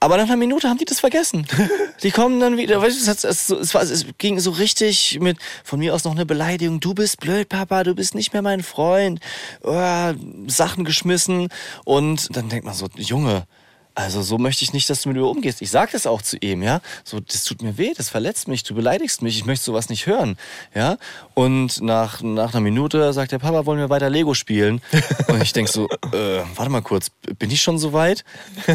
[0.00, 1.46] aber nach einer Minute haben die das vergessen.
[2.02, 5.38] Die kommen dann wieder, weißt du, es, es, es, war, es ging so richtig mit,
[5.62, 8.62] von mir aus noch eine Beleidigung, du bist blöd, Papa, du bist nicht mehr mein
[8.62, 9.20] Freund,
[9.62, 10.12] oh,
[10.46, 11.48] Sachen geschmissen
[11.84, 13.46] und dann denkt man so, Junge,
[13.96, 15.62] also so möchte ich nicht, dass du mit mir umgehst.
[15.62, 16.80] Ich sage das auch zu ihm, ja.
[17.04, 20.06] So, das tut mir weh, das verletzt mich, du beleidigst mich, ich möchte sowas nicht
[20.06, 20.36] hören,
[20.74, 20.96] ja.
[21.34, 24.82] Und nach, nach einer Minute sagt der Papa, wollen wir weiter Lego spielen?
[25.28, 28.24] Und ich denk so, äh, warte mal kurz, bin ich schon so weit?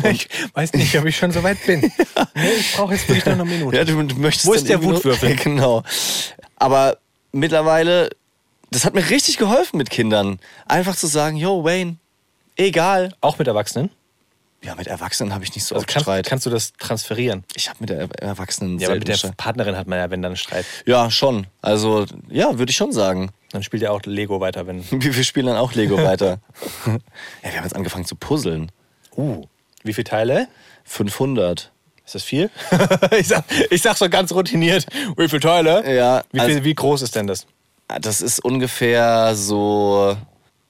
[0.09, 1.91] Ich weiß nicht, ob ich schon so weit bin.
[2.35, 3.75] Nee, ich brauche jetzt wirklich noch eine Minute.
[3.75, 5.35] Ja, du, du möchtest Wo ist der nur- Wutwürfel?
[5.43, 5.83] genau.
[6.55, 6.97] Aber
[7.33, 8.09] mittlerweile,
[8.71, 10.39] das hat mir richtig geholfen mit Kindern.
[10.65, 11.97] Einfach zu sagen, yo, Wayne,
[12.55, 13.13] egal.
[13.19, 13.89] Auch mit Erwachsenen?
[14.61, 16.25] Ja, mit Erwachsenen habe ich nicht so Also oft kannst, Streit.
[16.27, 17.45] kannst du das transferieren?
[17.55, 19.37] ich habe mit der Er- Erwachsenen Ja, aber mit der Streit.
[19.37, 20.65] Partnerin hat man ja, wenn dann Streit.
[20.85, 21.47] Ja, schon.
[21.61, 23.31] Also, ja, würde ich schon sagen.
[23.51, 24.83] Dann spielt ja auch Lego weiter, wenn.
[24.91, 26.39] Wir wir spielen dann auch Lego weiter.
[26.85, 26.93] ja,
[27.43, 28.71] wir haben jetzt angefangen zu puzzeln.
[29.15, 29.43] Uh.
[29.83, 30.47] Wie viele Teile?
[30.83, 31.71] 500.
[32.05, 32.49] Ist das viel?
[33.17, 34.85] ich, sag, ich sag so ganz routiniert.
[35.15, 35.95] Wie viele Teile?
[35.95, 37.45] Ja, Wie, viel, also- wie groß ist denn das?
[38.01, 40.15] Das ist ungefähr so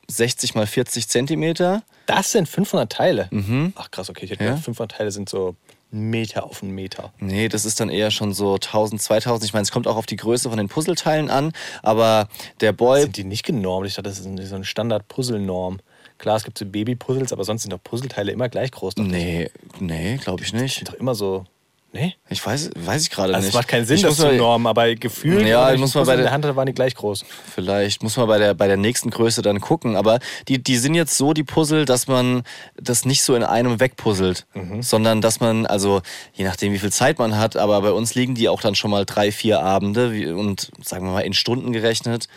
[0.09, 1.83] 60 mal 40 Zentimeter.
[2.07, 3.29] Das sind 500 Teile.
[3.75, 4.25] Ach krass, okay.
[4.25, 4.49] Ich hätte Ja.
[4.51, 5.55] gedacht, 500 Teile sind so
[5.91, 7.13] Meter auf einen Meter.
[7.19, 9.43] Nee, das ist dann eher schon so 1000, 2000.
[9.45, 11.51] Ich meine, es kommt auch auf die Größe von den Puzzleteilen an,
[11.83, 12.27] aber
[12.61, 13.01] der Boy.
[13.03, 13.87] Sind die nicht genormt?
[13.87, 15.79] Ich dachte, das ist so eine Standard-Puzzle-Norm.
[16.17, 18.95] Klar, es gibt so Baby-Puzzles, aber sonst sind doch Puzzleteile immer gleich groß.
[18.95, 19.03] Doch.
[19.03, 20.75] Nee, nee, glaube ich Die nicht.
[20.77, 21.45] sind doch immer so.
[21.91, 22.13] Nee?
[22.29, 23.55] Ich weiß, weiß ich gerade Also nicht.
[23.55, 26.05] es macht keinen Sinn, ich das zu normen, aber gefühlt, Ja, wenn ich muss mal
[26.05, 27.25] bei der- der Hand waren die gleich groß.
[27.55, 29.95] Vielleicht muss man bei der, bei der nächsten Größe dann gucken.
[29.95, 32.43] Aber die, die sind jetzt so, die Puzzle, dass man
[32.79, 34.83] das nicht so in einem wegpuzzelt, Mhm.
[34.83, 38.35] sondern dass man, also je nachdem, wie viel Zeit man hat, aber bei uns liegen
[38.35, 42.27] die auch dann schon mal drei, vier Abende und sagen wir mal in Stunden gerechnet.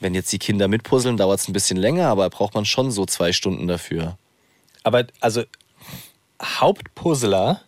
[0.00, 3.06] Wenn jetzt die Kinder mitpuzzeln, dauert es ein bisschen länger, aber braucht man schon so
[3.06, 4.18] zwei Stunden dafür.
[4.82, 5.44] Aber also
[6.42, 7.60] Hauptpuzzler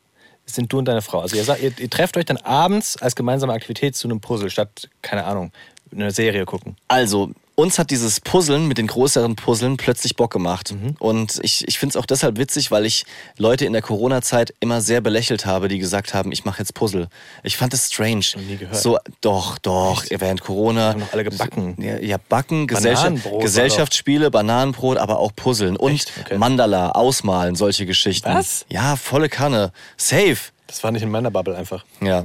[0.46, 1.20] sind du und deine Frau.
[1.20, 4.88] Also ihr, ihr, ihr trefft euch dann abends als gemeinsame Aktivität zu einem Puzzle, statt,
[5.02, 5.52] keine Ahnung,
[5.92, 6.76] eine Serie gucken.
[6.88, 10.72] Also, uns hat dieses Puzzeln mit den größeren Puzzeln plötzlich Bock gemacht.
[10.72, 10.96] Mhm.
[10.98, 13.04] Und ich, ich finde es auch deshalb witzig, weil ich
[13.38, 17.08] Leute in der Corona-Zeit immer sehr belächelt habe, die gesagt haben, ich mache jetzt Puzzle.
[17.42, 18.24] Ich fand es strange.
[18.34, 18.76] Noch nie gehört.
[18.76, 20.90] So, doch, doch, während Corona.
[20.90, 21.76] Haben doch alle gebacken.
[21.78, 25.76] Ja, ja backen, Gesellschaft, Gesellschaftsspiele, Bananenbrot, aber auch Puzzeln.
[25.76, 26.12] Und Echt?
[26.20, 26.38] Okay.
[26.38, 28.28] Mandala, ausmalen, solche Geschichten.
[28.28, 28.66] Was?
[28.68, 29.72] Ja, volle Kanne.
[29.96, 30.38] Safe.
[30.66, 31.84] Das war nicht in meiner Bubble einfach.
[32.00, 32.24] Ja.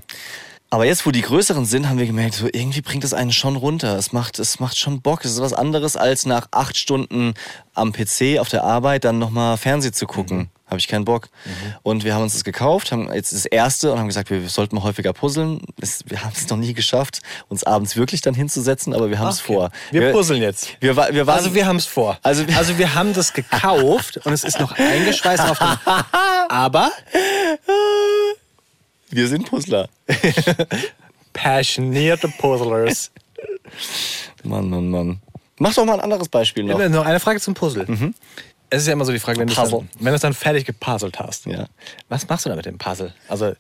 [0.72, 3.56] Aber jetzt, wo die größeren sind, haben wir gemerkt, so irgendwie bringt es einen schon
[3.56, 3.98] runter.
[3.98, 5.26] Es macht, es macht schon Bock.
[5.26, 7.34] Es ist was anderes, als nach acht Stunden
[7.74, 10.50] am PC auf der Arbeit dann nochmal Fernsehen zu gucken.
[10.68, 11.30] Habe ich keinen Bock.
[11.82, 14.76] Und wir haben uns das gekauft, haben jetzt das erste und haben gesagt, wir sollten
[14.76, 15.62] mal häufiger puzzeln.
[15.82, 19.30] Es, wir haben es noch nie geschafft, uns abends wirklich dann hinzusetzen, aber wir haben
[19.30, 19.54] es Okay.
[19.54, 19.72] vor.
[19.90, 20.70] Wir puzzeln jetzt.
[20.80, 22.20] Wir, wir waren, Also wir haben es vor.
[22.22, 25.76] Also- Also, wir haben das gekauft und es ist noch eingeschweißt auf dem.
[26.50, 26.92] Aber
[29.10, 29.90] wir sind Puzzler.
[31.34, 33.12] passionierte Puzzlers.
[34.44, 35.22] Mann, Mann, Mann.
[35.58, 36.80] Mach doch mal ein anderes Beispiel noch.
[36.90, 37.86] Noch eine Frage zum Puzzle.
[38.70, 41.20] Es ist ja immer so die Frage, wenn du es dann, wenn dann fertig gepuzzelt
[41.20, 41.46] hast.
[41.48, 41.68] Ja.
[42.08, 43.14] Was machst du da mit dem Puzzle?
[43.28, 43.54] Also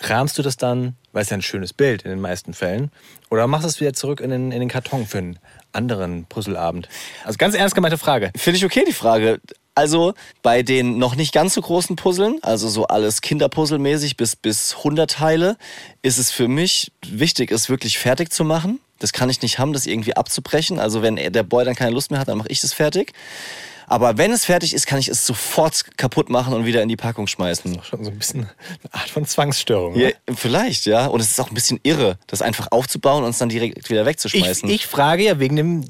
[0.00, 2.90] rahmst du das dann, weil es ja ein schönes Bild in den meisten Fällen,
[3.30, 5.38] oder machst du es wieder zurück in den, in den Karton für einen
[5.72, 6.88] anderen Puzzleabend?
[7.24, 8.30] Also ganz ernst gemeinte Frage.
[8.36, 9.40] Finde ich okay, die Frage.
[9.78, 14.74] Also bei den noch nicht ganz so großen Puzzeln, also so alles Kinderpuzzle-mäßig bis, bis
[14.78, 15.56] 100 Teile,
[16.02, 18.80] ist es für mich wichtig, es wirklich fertig zu machen.
[18.98, 20.80] Das kann ich nicht haben, das irgendwie abzubrechen.
[20.80, 23.12] Also wenn er- der Boy dann keine Lust mehr hat, dann mache ich das fertig.
[23.86, 26.96] Aber wenn es fertig ist, kann ich es sofort kaputt machen und wieder in die
[26.96, 27.80] Packung schmeißen.
[27.84, 28.40] Schon so ein bisschen
[28.82, 29.94] eine Art von Zwangsstörung.
[29.96, 31.06] Ja, vielleicht, ja.
[31.06, 34.00] Und es ist auch ein bisschen irre, das einfach aufzubauen und es dann direkt wieder
[34.02, 34.68] Ich, wegzuschmeißen.
[34.68, 35.84] ich frage ja wegen dem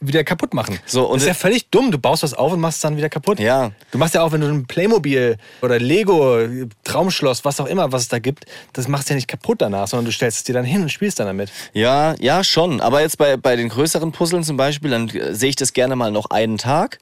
[0.00, 0.78] wieder kaputt machen.
[0.86, 1.90] So, und- das ist ja völlig dumm.
[1.90, 3.38] Du baust was auf und machst es dann wieder kaputt.
[3.38, 3.70] Ja.
[3.90, 6.38] Du machst ja auch, wenn du ein Playmobil oder Lego,
[6.84, 9.86] Traumschloss, was auch immer, was es da gibt, das machst du ja nicht kaputt danach,
[9.88, 11.50] sondern du stellst es dir dann hin und spielst dann damit.
[11.72, 12.80] Ja, ja, schon.
[12.80, 15.96] Aber jetzt bei, bei den größeren Puzzeln zum Beispiel, dann äh, sehe ich das gerne
[15.96, 16.98] mal noch einen Tag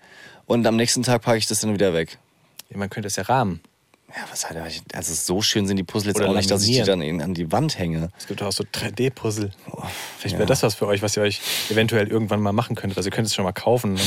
[0.47, 2.19] und am nächsten Tag packe ich das dann wieder weg.
[2.75, 3.61] Man könnte es ja rahmen.
[4.17, 4.59] Ja, was halt,
[4.95, 7.35] also so schön sind die Puzzle jetzt Oder auch nicht, dass ich die dann an
[7.35, 8.09] die Wand hänge.
[8.19, 9.51] Es gibt auch so 3D-Puzzle.
[10.19, 10.39] Vielleicht ja.
[10.39, 12.97] wäre das was für euch, was ihr euch eventuell irgendwann mal machen könntet.
[12.97, 13.99] Also ihr könnt es schon mal kaufen.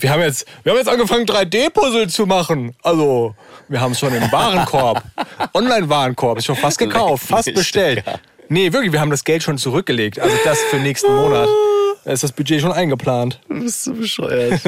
[0.00, 2.74] Wir haben jetzt, wir haben jetzt angefangen, 3D-Puzzle zu machen.
[2.82, 3.36] Also,
[3.68, 5.04] wir haben es schon im Warenkorb.
[5.54, 6.38] Online-Warenkorb.
[6.38, 8.02] Ist schon fast gekauft, fast bestellt.
[8.48, 10.18] Nee, wirklich, wir haben das Geld schon zurückgelegt.
[10.18, 11.48] Also das für nächsten Monat.
[12.04, 13.38] Da ist das Budget schon eingeplant.
[13.48, 14.60] Du bist so bescheuert.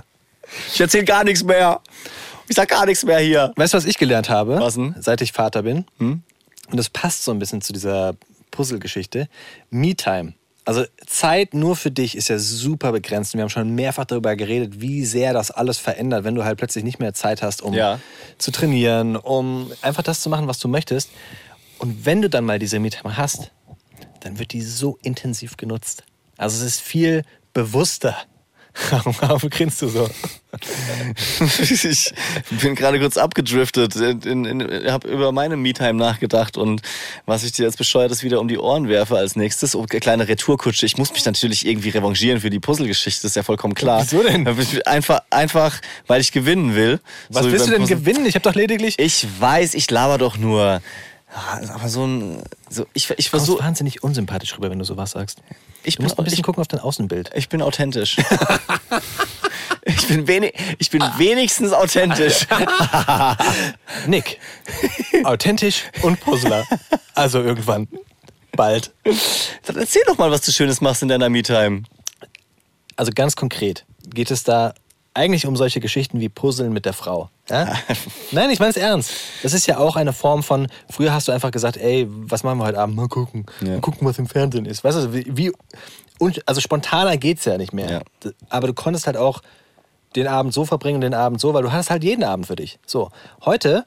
[0.72, 1.80] ich erzähle gar nichts mehr.
[2.48, 3.52] Ich sag gar nichts mehr hier.
[3.56, 4.58] Weißt du, was ich gelernt habe?
[4.58, 4.94] Was denn?
[4.98, 5.84] Seit ich Vater bin.
[5.98, 6.22] Und
[6.70, 8.14] das passt so ein bisschen zu dieser
[8.50, 9.28] Puzzle-Geschichte.
[9.70, 10.34] Me-Time.
[10.64, 13.32] Also Zeit nur für dich ist ja super begrenzt.
[13.34, 16.58] Und wir haben schon mehrfach darüber geredet, wie sehr das alles verändert, wenn du halt
[16.58, 18.00] plötzlich nicht mehr Zeit hast, um Ja.
[18.36, 21.08] zu trainieren, um einfach das zu machen, was du möchtest.
[21.78, 23.50] Und wenn du dann mal diese Me-Time hast,
[24.20, 26.04] dann wird die so intensiv genutzt.
[26.36, 28.16] Also es ist viel bewusster.
[29.20, 30.08] Warum grinst du so?
[31.62, 32.12] ich
[32.62, 33.96] bin gerade kurz abgedriftet.
[33.96, 36.82] In, habe über meine Me-Time nachgedacht und
[37.26, 39.74] was ich dir jetzt bescheuertes wieder um die Ohren werfe als nächstes.
[39.74, 40.86] Oh, kleine Retourkutsche.
[40.86, 44.02] Ich muss mich natürlich irgendwie revanchieren für die Puzzle-Geschichte, ist ja vollkommen klar.
[44.02, 44.46] Wieso denn?
[44.86, 47.00] Einfach, einfach weil ich gewinnen will.
[47.30, 47.96] Was So willst du denn Puzzle.
[47.96, 48.26] gewinnen?
[48.26, 48.98] Ich habe doch lediglich.
[48.98, 50.80] Ich weiß, ich laber doch nur.
[51.30, 52.42] Ja, Aber so ein.
[52.70, 53.62] So, ich ich versuche.
[53.62, 55.42] wahnsinnig unsympathisch rüber, wenn du sowas sagst.
[55.88, 57.30] Ich Du musst bin- ein bisschen ich- gucken auf dein Außenbild.
[57.34, 58.16] Ich bin authentisch.
[59.84, 62.46] ich, bin wenig, ich bin wenigstens authentisch.
[64.06, 64.38] Nick,
[65.24, 66.66] authentisch und Puzzler.
[67.14, 67.88] Also irgendwann.
[68.52, 68.92] Bald.
[69.64, 71.84] Dann erzähl doch mal, was du Schönes machst in deiner Me-Time.
[72.96, 74.74] Also ganz konkret geht es da
[75.14, 77.30] eigentlich um solche Geschichten wie Puzzeln mit der Frau.
[77.48, 77.74] Ja?
[78.32, 79.12] Nein, ich meine es ernst.
[79.42, 82.58] Das ist ja auch eine Form von, früher hast du einfach gesagt, ey, was machen
[82.58, 82.96] wir heute Abend?
[82.96, 83.46] Mal gucken.
[83.60, 83.72] Ja.
[83.72, 84.84] Mal gucken, was im Fernsehen ist.
[84.84, 85.52] Weißt du, wie,
[86.18, 87.90] und, also spontaner geht's ja nicht mehr.
[88.24, 88.30] Ja.
[88.48, 89.42] Aber du konntest halt auch
[90.16, 92.78] den Abend so verbringen, den Abend so, weil du hattest halt jeden Abend für dich.
[92.86, 93.10] So,
[93.44, 93.86] heute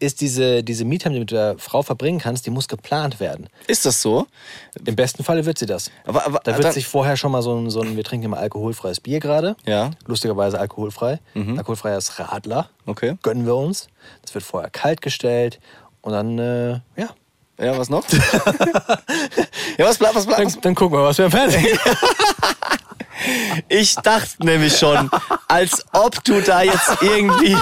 [0.00, 3.48] ist diese, diese Me-Time, die du mit der Frau verbringen kannst, die muss geplant werden.
[3.66, 4.26] Ist das so?
[4.84, 5.90] Im besten Falle wird sie das.
[6.06, 8.24] Aber- aber- da wird dann- sich vorher schon mal so ein, so ein wir trinken
[8.26, 9.56] immer alkoholfreies Bier gerade.
[9.66, 9.86] Ja.
[9.88, 9.94] Mhm.
[10.06, 11.20] Lustigerweise alkoholfrei.
[11.34, 12.70] Alkoholfreies Radler.
[12.86, 13.16] Okay.
[13.22, 13.88] Gönnen wir uns.
[14.22, 15.60] Das wird vorher kalt gestellt.
[16.00, 17.10] Und dann, äh, ja.
[17.58, 18.04] Ja, was noch?
[19.78, 20.40] ja, was bleibt, was bleibt?
[20.40, 21.78] Dann, dann gucken wir, was wir im Fernsehen.
[23.68, 25.10] Ich dachte nämlich schon,
[25.46, 27.54] als ob du da jetzt irgendwie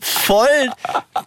[0.00, 0.70] voll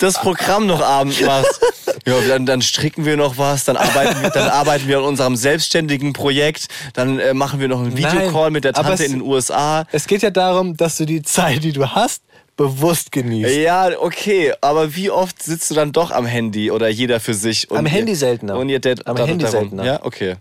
[0.01, 1.59] das Programm noch abend machst.
[2.05, 5.35] Ja, dann, dann stricken wir noch was, dann arbeiten wir, dann arbeiten wir an unserem
[5.35, 9.11] selbstständigen Projekt, dann äh, machen wir noch einen Videocall Nein, mit der Tante es- in
[9.13, 9.85] den USA.
[9.91, 12.23] es geht ja darum, dass du die Zeit, die du hast,
[12.57, 13.55] bewusst genießt.
[13.57, 17.69] Ja, okay, aber wie oft sitzt du dann doch am Handy oder jeder für sich?
[17.71, 18.57] Am ihr- Handy seltener.
[18.57, 19.51] Und ihr Dad Am Handy darum.
[19.59, 19.83] seltener.
[19.85, 20.35] Ja, okay.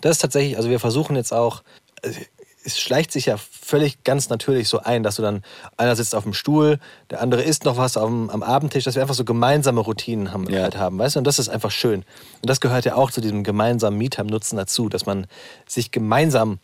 [0.00, 1.62] Das ist tatsächlich, also wir versuchen jetzt auch,
[2.64, 5.42] es schleicht sich ja völlig ganz natürlich so ein, dass du dann,
[5.76, 6.78] einer sitzt auf dem Stuhl,
[7.10, 10.48] der andere isst noch was dem, am Abendtisch, dass wir einfach so gemeinsame Routinen haben,
[10.48, 10.62] Ja.
[10.62, 11.18] halt haben, weißt du?
[11.20, 12.04] Und das ist einfach schön.
[12.40, 15.26] Und das gehört ja auch zu diesem gemeinsamen Me-Time-Nutzen dazu, dass man
[15.66, 16.58] sich gemeinsam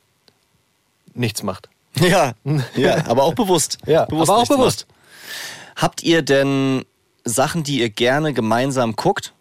[1.15, 1.69] nichts macht.
[2.01, 2.33] Ja,
[2.77, 3.79] ja, aber auch bewusst.
[3.87, 4.87] Ja, bewusst aber auch bewusst.
[4.89, 5.83] macht.
[5.83, 6.85] Habt ihr denn
[7.25, 9.33] Sachen, die ihr gerne gemeinsam guckt?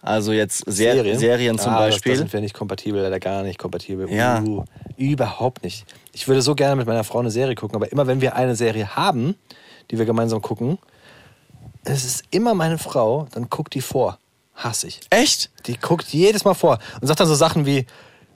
[0.00, 2.12] Also jetzt Ser Serien, zum ah, Beispiel.
[2.12, 4.10] Das, da sind wir nicht kompatibel, leider gar nicht kompatibel.
[4.10, 4.40] Ja.
[4.42, 4.64] Uh,
[4.96, 5.84] überhaupt nicht.
[6.12, 8.54] Ich würde so gerne mit meiner Frau eine Serie gucken, aber immer wenn wir eine
[8.54, 9.34] Serie haben,
[9.90, 10.78] die wir gemeinsam gucken,
[11.84, 14.18] es ist immer meine Frau, dann guckt die vor.
[14.54, 15.00] Hasse ich.
[15.10, 15.50] Echt?
[15.66, 17.86] Die guckt jedes Mal vor und sagt dann so Sachen wie,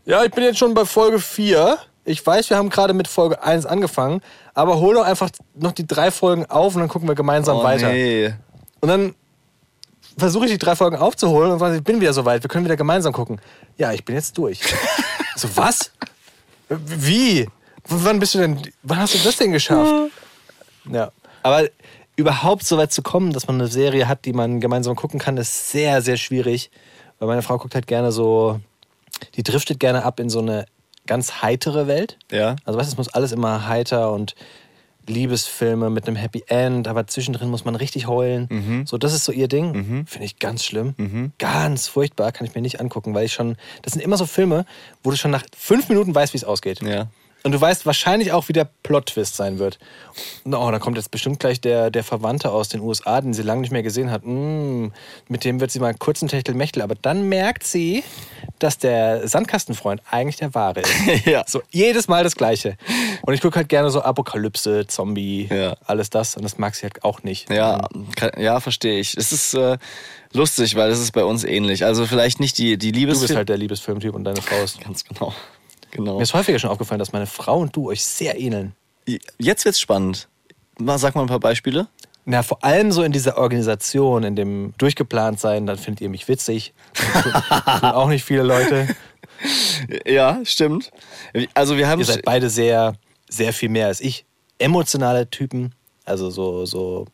[0.05, 1.79] ja, ich bin jetzt schon bei Folge 4.
[2.05, 4.21] Ich weiß, wir haben gerade mit Folge 1 angefangen,
[4.55, 7.63] aber hol doch einfach noch die drei Folgen auf und dann gucken wir gemeinsam Oh,
[7.65, 7.91] weiter.
[7.91, 8.33] nee.
[8.81, 9.15] Und dann
[10.19, 12.77] versuche ich die drei Folgen aufzuholen und sage, ich bin wieder soweit, wir können wieder
[12.77, 13.41] gemeinsam gucken.
[13.79, 14.61] Ja, ich bin jetzt durch.
[15.37, 15.93] so, was?
[16.69, 17.45] Wie?
[17.45, 17.49] W-
[17.89, 20.11] Wann bist du denn, wann hast du das denn geschafft?
[20.91, 21.11] Ja.
[21.43, 21.69] Aber
[22.17, 25.37] überhaupt so weit zu kommen, dass man eine Serie hat, die man gemeinsam gucken kann,
[25.37, 26.71] ist sehr, sehr schwierig.
[27.19, 28.61] Weil meine Frau guckt halt gerne so,
[29.37, 30.67] die driftet gerne ab in so eine
[31.07, 32.19] ganz heitere Welt.
[32.31, 32.57] Ja.
[32.65, 34.35] Also weißt du, es muss alles immer heiter und
[35.07, 38.49] Liebesfilme mit einem Happy End, aber zwischendrin muss man richtig heulen.
[38.51, 38.87] Mhm.
[38.87, 40.05] So, das ist so ihr Ding.
[40.07, 41.33] Finde ich ganz schlimm.
[41.39, 43.57] Ganz furchtbar, kann ich mir nicht angucken, weil ich schon.
[43.83, 44.65] Das sind immer so Filme,
[45.03, 46.83] wo du schon nach fünf Minuten weißt, wie es ausgeht.
[46.83, 47.09] Ja.
[47.45, 49.79] Und du weißt wahrscheinlich auch, wie der Plot-Twist sein wird.
[50.45, 53.63] Oh, da kommt jetzt bestimmt gleich der, der Verwandte aus den USA, den sie lange
[53.63, 54.25] nicht mehr gesehen hat.
[54.25, 54.89] Mm,
[55.29, 56.83] mit dem wird sie mal kurz ein Techtelmechtel.
[56.83, 58.05] Aber dann merkt sie,
[58.61, 60.93] dass der Sandkastenfreund eigentlich der wahre ist.
[61.27, 61.45] Ja.
[61.47, 62.77] So jedes Mal das Gleiche.
[63.23, 65.77] Und ich gucke halt gerne so Apokalypse, Zombie, Ja.
[65.87, 66.37] alles das.
[66.37, 67.51] Und das mag sie halt auch nicht.
[67.51, 69.17] Ja, kann, ja, verstehe ich.
[69.17, 69.77] Es ist äh,
[70.33, 71.85] lustig, weil es ist bei uns ähnlich.
[71.85, 73.21] Also vielleicht nicht die, die Du Liebes...
[73.21, 74.81] bist halt der Liebesfilmtyp und deine Frau ist.
[74.81, 75.33] Ganz genau.
[75.91, 76.17] genau.
[76.17, 78.75] Mir ist häufiger schon aufgefallen, dass meine Frau und du euch sehr ähneln.
[79.39, 80.29] Jetzt wird's spannend.
[80.79, 81.89] Mal, sag mal ein paar Beispiele.
[82.25, 86.29] Na, vor allem so in dieser Organisation, in dem durchgeplant sein, dann findet ihr mich
[86.29, 86.73] witzig.
[87.83, 88.87] Auch nicht viele Leute.
[90.07, 90.91] Ja, stimmt.
[91.55, 92.95] Also wir haben Ihr seid beide sehr,
[93.29, 94.25] sehr viel mehr als ich.
[94.59, 95.75] Emotionale Typen.
[96.05, 97.07] Also so, so,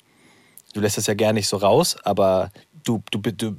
[0.75, 2.51] du lässt das ja gar nicht so raus, aber
[2.85, 3.57] du, du, du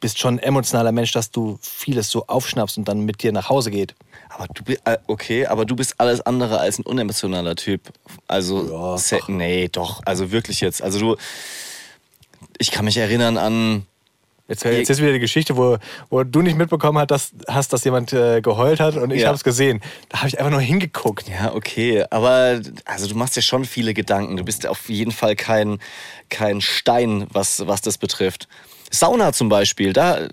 [0.00, 3.48] bist schon ein emotionaler Mensch, dass du vieles so aufschnappst und dann mit dir nach
[3.48, 3.94] Hause geht.
[4.28, 7.80] Aber du bist okay, aber du bist alles andere als ein unemotionaler Typ.
[8.28, 9.28] Also Ja, doch.
[9.28, 10.82] nee, doch, also wirklich jetzt.
[10.82, 11.16] Also du
[12.58, 13.86] ich kann mich erinnern an
[14.48, 15.76] Jetzt, jetzt ist wieder die Geschichte, wo,
[16.08, 19.28] wo du nicht mitbekommen hast, dass, hast, dass jemand äh, geheult hat und ich Ja.
[19.28, 19.80] habe es gesehen.
[20.08, 21.28] Da habe ich einfach nur hingeguckt.
[21.28, 24.36] ja, okay, aber also du machst ja schon viele Gedanken.
[24.36, 25.78] Du bist auf jeden Fall kein,
[26.28, 28.46] kein Stein, was, was das betrifft.
[28.92, 30.28] Sauna zum Beispiel, da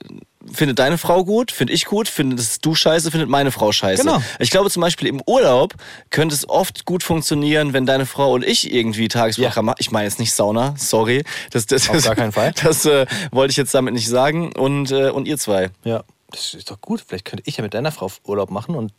[0.51, 4.03] findet deine Frau gut, finde ich gut, findest du scheiße, findet meine Frau scheiße.
[4.03, 4.21] Genau.
[4.39, 5.75] Ich glaube zum Beispiel im Urlaub
[6.09, 9.77] könnte es oft gut funktionieren, wenn deine Frau und ich irgendwie Tagesprogramm machen.
[9.79, 11.23] Ich meine jetzt nicht Sauna, sorry.
[11.51, 12.53] Das, das, Auf gar keinen Fall.
[12.63, 14.53] Das äh, wollte ich jetzt damit nicht sagen.
[14.53, 15.69] Und, äh, und ihr zwei.
[15.83, 17.03] Ja, das ist doch gut.
[17.05, 18.93] Vielleicht könnte ich ja mit deiner Frau Urlaub machen und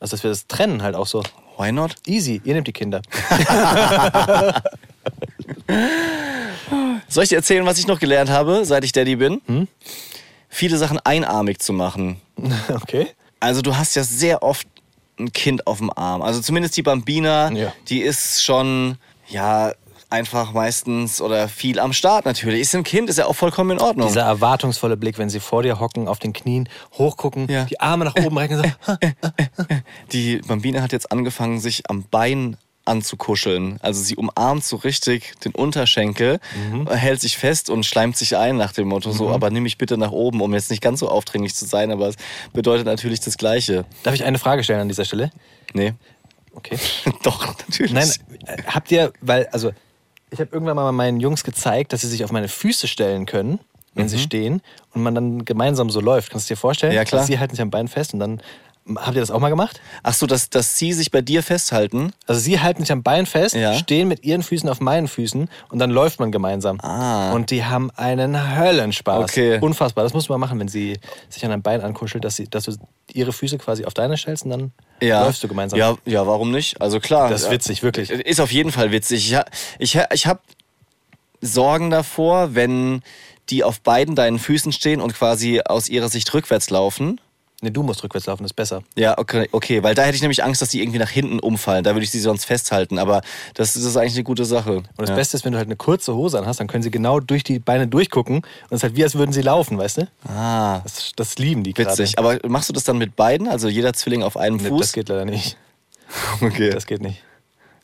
[0.00, 1.22] also dass wir das trennen halt auch so.
[1.56, 1.96] Why not?
[2.06, 3.02] Easy, ihr nehmt die Kinder.
[7.08, 9.40] Soll ich dir erzählen, was ich noch gelernt habe, seit ich Daddy bin?
[9.46, 9.68] Hm?
[10.48, 12.20] Viele Sachen einarmig zu machen.
[12.74, 13.08] okay.
[13.40, 14.66] Also du hast ja sehr oft
[15.18, 16.22] ein Kind auf dem Arm.
[16.22, 17.72] Also zumindest die Bambina, Ja.
[17.88, 18.96] die ist schon,
[19.28, 19.72] ja,
[20.10, 22.62] einfach meistens oder viel am Start natürlich.
[22.62, 24.08] Ist ein Kind, ist ja auch vollkommen in Ordnung.
[24.08, 27.64] Dieser erwartungsvolle Blick, wenn sie vor dir hocken, auf den Knien, hochgucken, Ja.
[27.64, 28.56] die Arme nach oben recken.
[28.86, 28.94] So.
[30.12, 32.56] Die Bambina hat jetzt angefangen, sich am Bein
[32.88, 33.78] anzukuscheln.
[33.82, 36.40] Also sie umarmt so richtig den Unterschenkel,
[36.88, 39.96] hält sich fest und schleimt sich ein nach dem Motto so, aber nimm mich bitte
[39.96, 42.16] nach oben, um jetzt nicht ganz so aufdringlich zu sein, aber es
[42.52, 43.84] bedeutet natürlich das Gleiche.
[44.02, 45.30] Darf ich eine Frage stellen an dieser Stelle?
[45.74, 45.94] Nee.
[46.54, 46.78] Okay.
[47.22, 47.92] Doch, natürlich.
[47.92, 48.10] Nein,
[48.66, 49.70] habt ihr, weil, also,
[50.30, 53.60] ich habe irgendwann mal meinen Jungs gezeigt, dass sie sich auf meine Füße stellen können,
[53.94, 56.30] wenn sie stehen und man dann gemeinsam so läuft.
[56.30, 56.92] Kannst du dir vorstellen?
[56.92, 56.96] Mhm.
[56.96, 57.20] Ja, klar.
[57.20, 58.40] Also sie halten sich am Bein fest und dann.
[58.96, 59.80] Habt ihr das auch mal gemacht?
[60.02, 62.12] Ach so, dass, dass sie sich bei dir festhalten.
[62.26, 63.74] Also sie halten sich am Bein fest, Ja.
[63.74, 66.80] stehen mit ihren Füßen auf meinen Füßen und dann läuft man gemeinsam.
[66.80, 67.32] Ah.
[67.32, 69.24] Und die haben einen Höllenspaß.
[69.24, 69.58] Okay.
[69.60, 70.04] Unfassbar.
[70.04, 70.98] Das muss man machen, wenn sie
[71.28, 72.72] sich an einem Bein ankuschelt, dass, sie, dass du
[73.12, 74.72] ihre Füße quasi auf deine stellst und dann
[75.02, 75.24] Ja.
[75.24, 75.78] läufst du gemeinsam.
[75.78, 76.80] Ja, ja, warum nicht?
[76.80, 77.28] Also klar.
[77.28, 78.10] Das ist witzig, wirklich.
[78.10, 79.32] Ist auf jeden Fall witzig.
[79.78, 80.40] Ich, ich, ich habe
[81.40, 83.02] Sorgen davor, wenn
[83.50, 87.20] die auf beiden deinen Füßen stehen und quasi aus ihrer Sicht rückwärts laufen.
[87.60, 88.84] Nee, du musst rückwärts laufen, das ist besser.
[88.94, 91.82] Ja, okay, okay, weil da hätte ich nämlich Angst, dass die irgendwie nach hinten umfallen.
[91.82, 93.00] Da würde ich sie sonst festhalten.
[93.00, 93.20] Aber
[93.54, 94.76] das, das ist eigentlich eine gute Sache.
[94.76, 95.16] Und das ja.
[95.16, 97.42] Beste ist, wenn du halt eine kurze Hose an hast, dann können sie genau durch
[97.42, 98.36] die Beine durchgucken.
[98.36, 100.08] Und es ist halt wie, als würden sie laufen, weißt du?
[100.28, 101.90] Ah, Das, das lieben die gerade.
[101.90, 102.16] witzig.
[102.20, 103.48] Aber machst du das dann mit beiden?
[103.48, 104.80] Also jeder Zwilling auf einem Nee, Fuß?
[104.80, 105.56] das geht leider nicht.
[106.40, 106.70] okay.
[106.70, 107.24] Das geht nicht.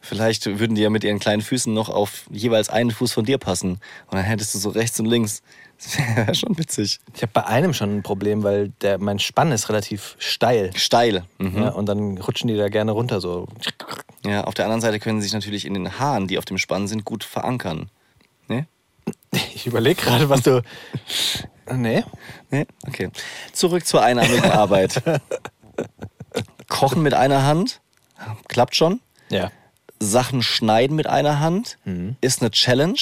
[0.01, 3.39] Vielleicht würden die ja mit ihren kleinen Füßen noch auf jeweils einen Fuß von dir
[3.39, 3.71] passen.
[3.71, 3.81] Und
[4.13, 5.43] dann hättest du so rechts und links.
[6.07, 7.01] Das wäre schon witzig.
[7.15, 10.71] Ich habe bei einem schon ein Problem, weil der, mein Spann ist relativ steil.
[10.75, 11.25] Steil.
[11.39, 11.59] Mhm.
[11.59, 13.21] Ja, und dann rutschen die da gerne runter.
[13.21, 13.47] So.
[14.25, 16.59] Ja, auf der anderen Seite können sie sich natürlich in den Haaren, die auf dem
[16.59, 17.91] Spann sind, gut verankern.
[18.49, 18.67] Ne?
[19.55, 20.63] Ich überlege gerade, was du.
[21.73, 22.05] Nee.
[22.51, 22.67] Ne?
[22.87, 23.09] Okay.
[23.53, 25.03] Zurück zur einarmigen Arbeit.
[26.69, 27.81] Kochen mit einer Hand
[28.49, 29.01] klappt schon.
[29.31, 29.51] Ja.
[30.01, 32.17] Sachen schneiden mit einer Hand Mhm.
[32.21, 32.99] ist eine Challenge,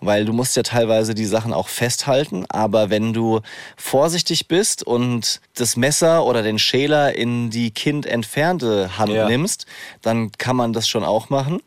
[0.00, 2.46] weil du musst ja teilweise die Sachen auch festhalten.
[2.48, 3.40] Aber wenn du
[3.76, 9.28] vorsichtig bist und das Messer oder den Schäler in die kind entfernte Hand Ja.
[9.28, 9.66] nimmst,
[10.02, 11.60] dann kann man das schon auch machen.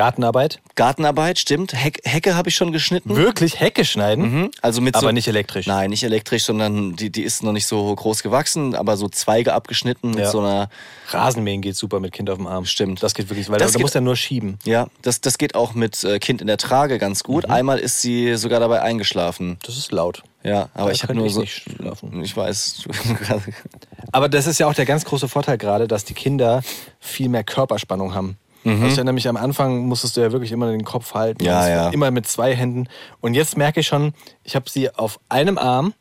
[0.00, 0.60] Gartenarbeit.
[0.76, 1.74] Gartenarbeit, stimmt.
[1.74, 3.14] Heck, Hecke habe ich schon geschnitten.
[3.16, 4.32] Wirklich Hecke schneiden.
[4.44, 4.50] Mhm.
[4.62, 5.66] Also mit Aber so, nicht elektrisch.
[5.66, 9.52] Nein, nicht elektrisch, sondern die, die ist noch nicht so groß gewachsen, aber so Zweige
[9.52, 10.30] abgeschnitten mit Ja.
[10.30, 10.70] so einer.
[11.10, 12.64] Rasenmähen geht super mit Kind auf dem Arm.
[12.64, 13.02] Stimmt.
[13.02, 14.58] Das geht wirklich, weil Das du geht- musst ja nur schieben.
[14.64, 17.46] Ja, das, das geht auch mit äh, Kind in der Trage ganz gut.
[17.46, 17.52] Mhm.
[17.54, 19.58] Einmal ist sie sogar dabei eingeschlafen.
[19.66, 20.22] Das ist laut.
[20.42, 21.40] Ja, aber Da ich habe nur ich so.
[21.42, 22.24] nicht schlafen.
[22.24, 22.84] Ich weiß.
[24.12, 26.62] Aber das ist ja auch der ganz große Vorteil gerade, dass die Kinder
[27.00, 28.38] viel mehr Körperspannung haben.
[28.64, 28.84] Mhm.
[28.84, 31.42] Also nämlich am Anfang musstest du ja wirklich immer den Kopf halten.
[31.44, 31.88] Ja, ja.
[31.90, 32.88] Immer mit zwei Händen.
[33.20, 34.12] Und jetzt merke ich schon,
[34.44, 35.94] ich habe sie auf einem Arm,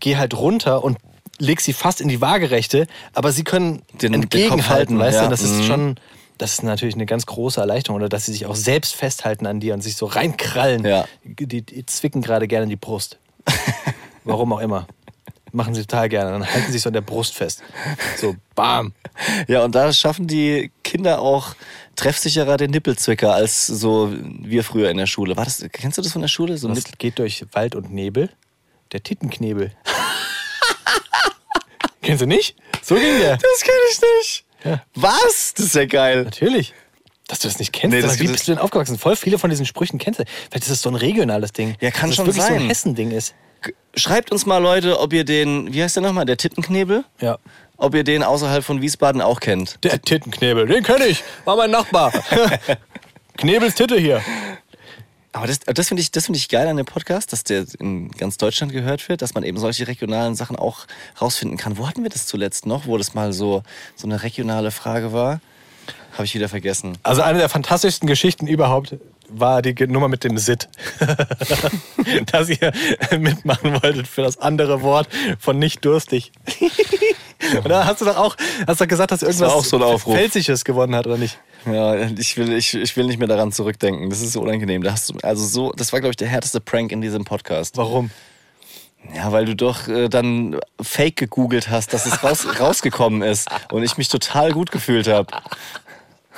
[0.00, 0.98] gehe halt runter und
[1.38, 5.24] leg sie fast in die Waagerechte, aber sie können Den- den entgegenhalten, halten, weißt ja.
[5.24, 5.30] du?
[5.30, 5.62] Das ist Mhm.
[5.64, 5.94] schon,
[6.38, 7.96] das ist natürlich eine ganz große Erleichterung.
[8.00, 10.84] Oder dass sie sich auch selbst festhalten an dir und sich so reinkrallen.
[10.84, 11.04] Ja.
[11.24, 13.18] Die, die zwicken gerade gerne in die Brust.
[14.24, 14.86] Warum auch immer.
[15.52, 16.32] Machen sie total gerne.
[16.32, 17.62] Dann halten sie sich so an der Brust fest.
[18.16, 18.92] So, bam.
[19.46, 21.54] Ja, und da schaffen die Kinder auch
[21.96, 25.36] treffsicherer den Nippelzwicker als so wir früher in der Schule.
[25.36, 26.56] War das, kennst du das von der Schule?
[26.56, 28.30] So Das Nippel geht durch Wald und Nebel.
[28.92, 29.72] Der Tittenknebel.
[32.00, 32.56] Kennst du nicht?
[32.82, 33.36] So ging der.
[33.36, 34.44] das kenne ich nicht.
[34.64, 34.82] Ja.
[34.94, 35.52] Was?
[35.54, 36.24] Das ist ja geil.
[36.24, 36.72] Natürlich.
[37.28, 37.94] Dass du das nicht kennst.
[37.94, 38.98] Nee, das wie bist du denn aufgewachsen?
[38.98, 40.24] Voll viele von diesen Sprüchen kennst du.
[40.50, 41.76] Vielleicht ist das so ein regionales Ding.
[41.80, 42.62] Ja, kann Dass schon das wirklich so sein.
[42.62, 43.34] ein Hessending ist.
[43.94, 47.04] Schreibt uns mal, Leute, ob ihr den, wie heißt der nochmal, der Tittenknebel?
[47.20, 47.38] Ja.
[47.76, 49.84] Ob ihr den außerhalb von Wiesbaden auch kennt.
[49.84, 51.22] Der Tittenknebel, den kenne ich.
[51.44, 52.12] War mein Nachbar.
[53.36, 54.22] Knebels Titte hier.
[55.32, 58.10] Aber das, das finde ich, das finde ich geil an dem Podcast, dass der in
[58.12, 60.86] ganz Deutschland gehört wird, dass man eben solche regionalen Sachen auch
[61.20, 61.76] rausfinden kann.
[61.78, 63.62] Wo hatten wir das zuletzt noch, wo das mal so,
[63.94, 65.40] so eine regionale Frage war?
[66.18, 66.98] Habe ich wieder vergessen.
[67.04, 68.96] Also eine der fantastischsten Geschichten überhaupt
[69.28, 70.68] war die Nummer mit dem Sit.
[72.32, 72.72] Dass ihr
[73.16, 75.08] mitmachen wolltet für das andere Wort
[75.38, 76.32] von nicht durstig.
[77.56, 80.16] Und da hast du doch auch, hast doch gesagt, dass irgendwas auch so ein Aufruf.
[80.16, 81.38] Pfälzisches gewonnen hat, oder nicht?
[81.66, 84.10] Ja, ich will, ich, ich will nicht mehr daran zurückdenken.
[84.10, 84.82] Das ist so unangenehm.
[84.82, 87.76] Da hast du, also so, das war, glaube ich, der härteste Prank in diesem Podcast.
[87.76, 88.10] Warum?
[89.14, 93.82] Ja, weil du doch äh, dann fake gegoogelt hast, dass es raus, rausgekommen ist und
[93.82, 95.28] ich mich total gut gefühlt habe.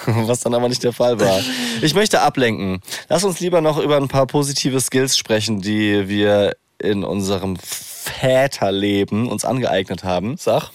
[0.27, 1.41] Was dann aber nicht der Fall war.
[1.83, 2.81] Ich möchte ablenken.
[3.09, 9.29] Lass uns lieber noch über ein paar positive Skills sprechen, die wir in unserem Väterleben
[9.29, 10.37] uns angeeignet haben.
[10.39, 10.71] Sag.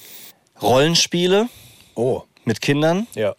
[0.62, 1.48] Rollenspiele
[1.96, 2.24] Oh.
[2.44, 3.08] mit Kindern.
[3.16, 3.36] Ja.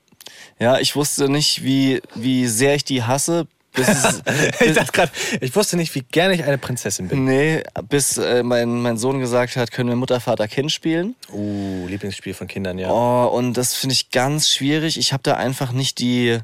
[0.59, 3.47] Ja, ich wusste nicht, wie, wie sehr ich die hasse,
[3.77, 3.89] bis
[4.61, 7.24] Ich dachte gerade, ich wusste nicht, wie gerne ich eine Prinzessin bin.
[7.24, 11.14] Nee, bis äh, mein, mein Sohn gesagt hat, können wir Mutter, Vater, Kind spielen.
[11.33, 12.91] Uh, Lieblingsspiel von Kindern, ja.
[12.91, 14.99] Oh, und das finde ich ganz schwierig.
[14.99, 16.39] Ich habe da einfach nicht die,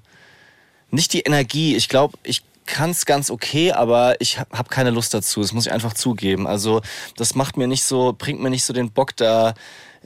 [0.91, 1.75] nicht die Energie.
[1.75, 5.41] Ich glaube, ich kann es ganz okay, aber ich habe hab keine Lust dazu.
[5.41, 6.47] Das muss ich einfach zugeben.
[6.47, 6.81] Also
[7.17, 9.55] das macht mir nicht so, bringt mir nicht so den Bock da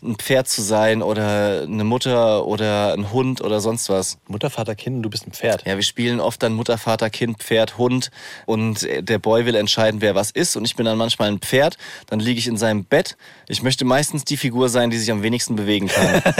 [0.02, 4.18] ein Pferd zu sein oder eine Mutter oder ein Hund oder sonst was.
[4.28, 5.66] Mutter, Vater, Kind und du bist ein Pferd.
[5.66, 8.10] Ja, wir spielen oft dann Mutter, Vater, Kind, Pferd, Hund
[8.44, 11.78] und der Boy will entscheiden, wer was ist und ich bin dann manchmal ein Pferd,
[12.06, 13.16] dann liege ich in seinem Bett.
[13.48, 16.22] Ich möchte meistens die Figur sein, die sich am wenigsten bewegen kann.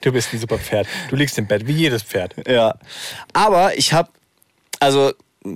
[0.00, 0.86] Du bist ein super Pferd.
[1.10, 2.34] Du liegst im Bett, wie jedes Pferd.
[2.48, 2.74] ja.
[3.32, 4.08] Aber ich habe,
[4.80, 5.12] also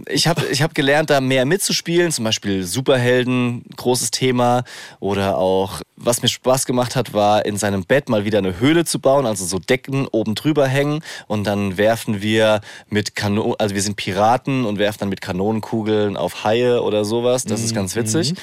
[0.07, 4.64] ich habe ich hab gelernt, da mehr mitzuspielen, zum Beispiel Superhelden, großes Thema.
[5.01, 8.84] Oder auch, was mir Spaß gemacht hat, war in seinem Bett mal wieder eine Höhle
[8.84, 11.03] zu bauen, also so Decken oben drüber hängen.
[11.26, 16.16] Und dann werfen wir mit Kanonen, also wir sind Piraten und werfen dann mit Kanonenkugeln
[16.16, 17.45] auf Haie oder sowas.
[17.45, 18.34] Das ist ganz witzig.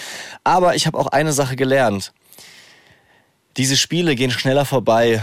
[0.44, 2.12] Aber ich habe auch eine Sache gelernt.
[3.58, 5.22] Diese Spiele gehen schneller vorbei,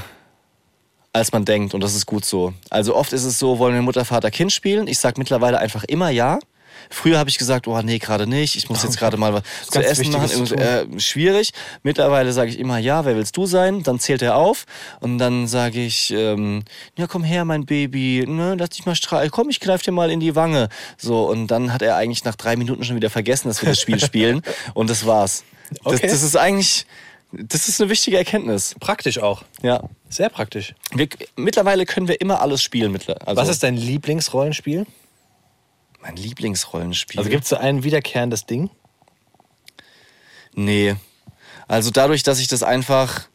[1.13, 1.75] als man denkt.
[1.75, 2.55] Und das ist gut so.
[2.71, 4.87] Also oft ist es so, wollen wir Mutter, Vater, Kind spielen.
[4.87, 6.39] Ich sag mittlerweile einfach immer ja.
[6.91, 8.57] Früher habe ich gesagt, oh nee, gerade nicht.
[8.57, 10.47] Ich muss jetzt gerade mal was zu essen machen.
[10.47, 11.53] Zu Äh, schwierig.
[11.83, 13.83] Mittlerweile sage ich immer ja, wer willst du sein?
[13.83, 14.65] Dann zählt er auf.
[15.01, 16.65] Und dann sage ich, ähm,
[16.97, 18.25] ja, komm her, mein Baby.
[18.27, 19.31] Ne, lass dich mal streicheln.
[19.31, 20.69] Komm, ich greif dir mal in die Wange.
[20.99, 23.81] So, und dann hat er eigentlich nach drei Minuten schon wieder vergessen, dass wir das
[23.81, 24.43] Spiel spielen.
[24.75, 25.45] Und das war's.
[25.85, 26.09] Das, Okay.
[26.09, 26.87] das ist eigentlich,
[27.33, 28.75] das ist eine wichtige Erkenntnis.
[28.79, 29.43] Praktisch auch.
[29.63, 29.83] Ja.
[30.09, 30.75] Sehr praktisch.
[30.93, 32.95] Wir, mittlerweile können wir immer alles spielen.
[32.95, 34.87] Also Was ist dein Lieblingsrollenspiel?
[36.03, 37.19] mein Lieblingsrollenspiel?
[37.19, 38.71] Also gibt es so ein wiederkehrendes Ding?
[40.55, 40.97] nee.
[41.69, 43.29] Also dadurch, dass ich das einfach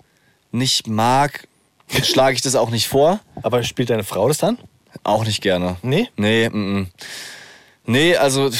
[0.51, 1.47] nicht mag,
[2.03, 3.19] schlage ich das auch nicht vor.
[3.41, 4.59] Aber spielt deine Frau das dann?
[5.03, 5.77] Auch nicht gerne.
[5.81, 6.09] Nee?
[6.17, 6.87] Nee, mm, mm.
[7.85, 8.51] Nee, also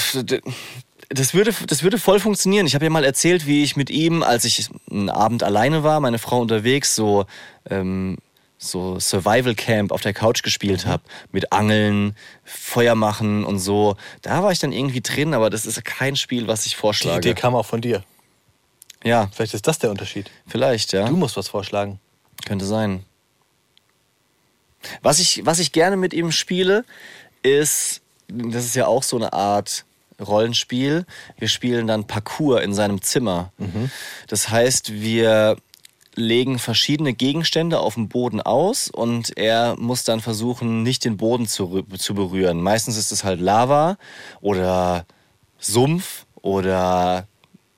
[1.09, 2.65] das würde, das würde voll funktionieren.
[2.67, 5.99] Ich habe ja mal erzählt, wie ich mit ihm, als ich einen Abend alleine war,
[5.99, 7.25] meine Frau unterwegs, so,
[7.69, 8.17] ähm,
[8.57, 11.03] so Survival Camp auf der Couch gespielt habe.
[11.31, 13.95] Mit Angeln, Feuer machen und so.
[14.21, 17.29] Da war ich dann irgendwie drin, aber das ist kein Spiel, was ich Die vorschlage.
[17.29, 18.03] Idee kam auch von dir.
[19.03, 20.29] ja, Vielleicht ist das der Unterschied.
[20.47, 21.07] vielleicht, ja.
[21.07, 21.99] Du musst was vorschlagen.
[22.45, 23.03] Könnte sein.
[25.01, 26.85] Was ich, was ich gerne mit ihm spiele,
[27.43, 29.85] ist, das ist ja auch so eine Art
[30.21, 31.05] Rollenspiel.
[31.37, 33.51] Wir spielen dann Parcours in seinem Zimmer.
[34.27, 35.57] Das heißt, wir
[36.15, 41.47] legen verschiedene Gegenstände auf dem Boden aus und er muss dann versuchen, nicht den Boden
[41.47, 42.61] zu, zu berühren.
[42.61, 43.97] Meistens ist es halt Lava
[44.41, 45.05] oder
[45.59, 47.27] Sumpf oder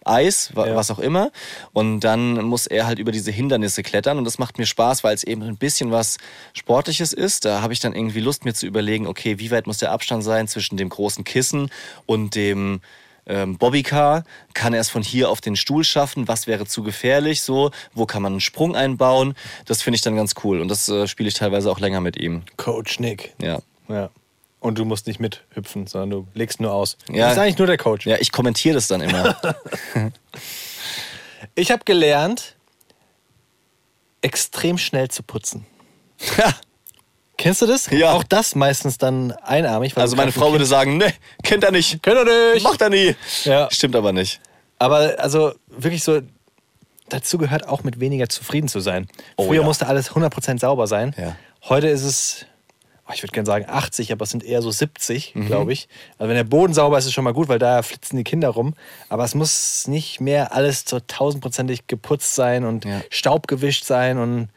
[0.10, 0.76] Eis, wa Ja.
[0.76, 1.32] was auch immer.
[1.74, 4.18] Und dann muss er halt über diese Hindernisse klettern.
[4.18, 6.18] Und das macht mir Spaß, weil es eben ein bisschen was
[6.54, 7.46] Sportliches ist.
[7.46, 10.24] Da habe ich dann irgendwie Lust, mir zu überlegen, okay, wie weit muss der Abstand
[10.24, 11.70] sein zwischen dem großen Kissen
[12.06, 12.82] und dem
[13.28, 14.24] ähm, Bobbycar,
[14.56, 18.08] kann er es von hier auf den Stuhl schaffen, was wäre zu gefährlich, so, wo
[18.08, 19.36] kann man einen Sprung einbauen,
[19.66, 22.18] das finde ich dann ganz cool und das äh, spiele ich teilweise auch länger mit
[22.18, 22.42] ihm.
[22.58, 23.36] Coach Nick.
[23.40, 23.60] Ja.
[23.88, 24.10] Ja.
[24.60, 26.98] Und du musst nicht mithüpfen, sondern du legst nur aus.
[27.08, 27.24] Ja.
[27.24, 28.06] Du bist eigentlich nur der Coach.
[28.06, 29.38] Ja, ich kommentiere das dann immer.
[31.56, 32.56] Ich habe gelernt,
[34.22, 35.66] extrem schnell zu putzen.
[37.38, 37.90] Kennst du das?
[37.90, 38.12] Ja.
[38.12, 39.98] Auch das meistens dann einarmig.
[39.98, 42.04] also meine Frau würde sagen, ne, kennt er nicht.
[42.04, 42.64] Kennt er nicht.
[42.64, 43.16] Macht er nie.
[43.46, 43.70] Ja.
[43.72, 44.42] Stimmt aber nicht.
[44.78, 46.22] Aber also wirklich so,
[47.08, 49.08] dazu gehört auch mit weniger zufrieden zu sein.
[49.38, 49.66] Oh Früher ja.
[49.66, 51.16] musste alles 100% sauber sein.
[51.18, 51.36] Ja.
[51.68, 52.46] Heute ist es,
[53.14, 55.46] ich würde gerne sagen 80, aber es sind eher so 70, Mhm.
[55.48, 55.88] glaube ich.
[56.18, 58.24] Also wenn der Boden sauber ist, ist es schon mal gut, weil da flitzen die
[58.24, 58.74] Kinder rum.
[59.10, 63.02] Aber es muss nicht mehr alles so tausendprozentig geputzt sein und Ja.
[63.10, 64.18] Staub gewischt sein.
[64.18, 64.50] Und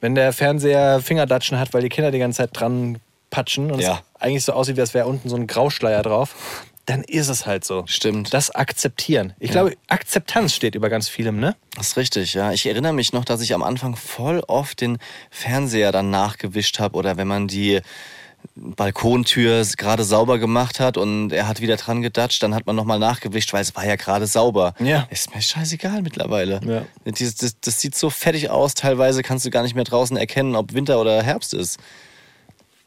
[0.00, 2.98] wenn der Fernseher Fingerdatschen hat, weil die Kinder die ganze Zeit dran
[3.30, 4.02] patschen und Ja.
[4.14, 6.34] es eigentlich so aussieht, als wäre unten so ein Grauschleier drauf,
[6.88, 7.84] dann ist es halt so.
[7.86, 8.32] Stimmt.
[8.32, 9.34] Das akzeptieren.
[9.38, 11.54] Ich glaube, Akzeptanz steht über ganz vielem, ne?
[11.76, 12.52] Das ist richtig, ja.
[12.52, 14.96] Ich erinnere mich noch, dass ich am Anfang voll oft den
[15.30, 17.82] Fernseher dann nachgewischt habe oder wenn man die
[18.54, 22.98] Balkontür gerade sauber gemacht hat und er hat wieder dran gedatscht, dann hat man nochmal
[22.98, 24.74] nachgewischt, weil es war ja gerade sauber.
[24.78, 25.06] Ja.
[25.10, 26.60] Ist mir scheißegal mittlerweile.
[26.64, 27.10] Ja.
[27.10, 30.56] Dieses, das, das sieht so fertig aus, teilweise kannst du gar nicht mehr draußen erkennen,
[30.56, 31.78] ob Winter oder Herbst ist.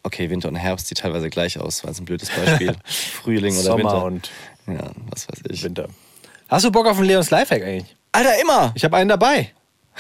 [0.04, 2.76] Okay, Winter und Herbst sieht teilweise gleich aus, war jetzt ein blödes Beispiel.
[2.86, 4.04] Frühling oder Sommer Winter.
[4.04, 4.32] und
[4.68, 5.64] ja, was weiß ich.
[5.64, 5.88] Winter.
[6.48, 7.96] Hast du Bock auf einen Leons Lifehack eigentlich?
[8.12, 8.72] Alter, immer!
[8.76, 9.52] Ich habe einen dabei.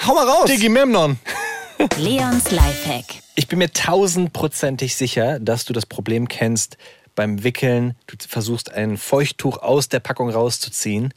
[0.05, 0.45] Hau mal raus!
[0.45, 1.17] Digi Memnon.
[1.97, 3.05] Leons Lifehack.
[3.35, 6.77] Ich bin mir tausendprozentig sicher, dass du das Problem kennst
[7.15, 7.95] beim Wickeln.
[8.07, 11.13] Du versuchst ein Feuchttuch aus der Packung rauszuziehen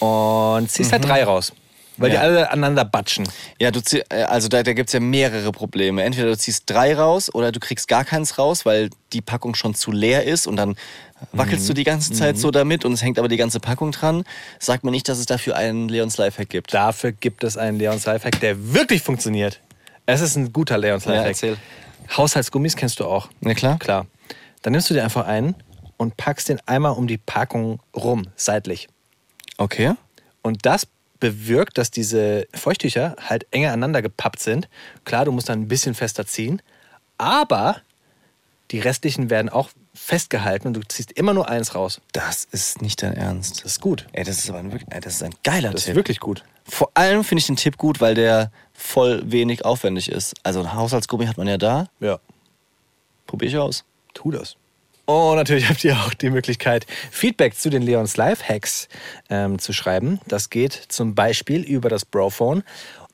[0.00, 1.52] und ziehst halt drei raus,
[2.02, 2.22] weil die Ja.
[2.22, 3.28] alle aneinander batschen.
[3.60, 6.02] Ja, du zieh, äh, also da, da gibt es ja mehrere Probleme.
[6.02, 9.74] Entweder du ziehst drei raus oder du kriegst gar keins raus, weil die Packung schon
[9.74, 10.76] zu leer ist und dann
[11.32, 14.24] wackelst du die ganze Zeit so damit und es hängt aber die ganze Packung dran.
[14.58, 16.74] Sag mir nicht, dass es dafür einen Leons Lifehack gibt.
[16.74, 19.60] Dafür gibt es einen Leons Lifehack, der wirklich funktioniert.
[20.04, 21.28] Es ist ein guter Leons Ja, Lifehack.
[21.28, 21.56] erzähl.
[22.16, 23.28] Haushaltsgummis kennst du auch.
[23.40, 23.78] Na klar.
[23.78, 24.06] Klar.
[24.62, 25.54] Dann nimmst du dir einfach einen
[25.96, 28.88] und packst den einmal um die Packung rum, seitlich.
[29.58, 29.92] Okay.
[30.42, 30.86] Und das
[31.22, 34.68] bewirkt, dass diese Feuchttücher halt enger aneinander gepappt sind.
[35.04, 36.60] Klar, du musst dann ein bisschen fester ziehen,
[37.16, 37.76] aber
[38.72, 42.00] die restlichen werden auch festgehalten und du ziehst immer nur eins raus.
[42.12, 43.58] Das ist nicht dein Ernst.
[43.64, 44.06] Das ist gut.
[44.12, 45.90] Ey, das ist aber ein, wirklich- ey, das ist ein geiler Das Tipp.
[45.92, 46.44] ist wirklich gut.
[46.64, 50.34] Vor allem finde ich den Tipp gut, weil der voll wenig aufwendig ist.
[50.42, 51.86] Also ein Haushaltsgummi hat man ja da.
[52.00, 52.18] Ja.
[53.26, 53.84] Probier ich aus.
[54.14, 54.56] Tu das.
[55.04, 58.88] Und natürlich habt ihr auch die Möglichkeit, Feedback zu den Leons Lifehacks
[59.30, 60.20] ähm, zu schreiben.
[60.26, 62.62] Das geht zum Beispiel über das Brophone,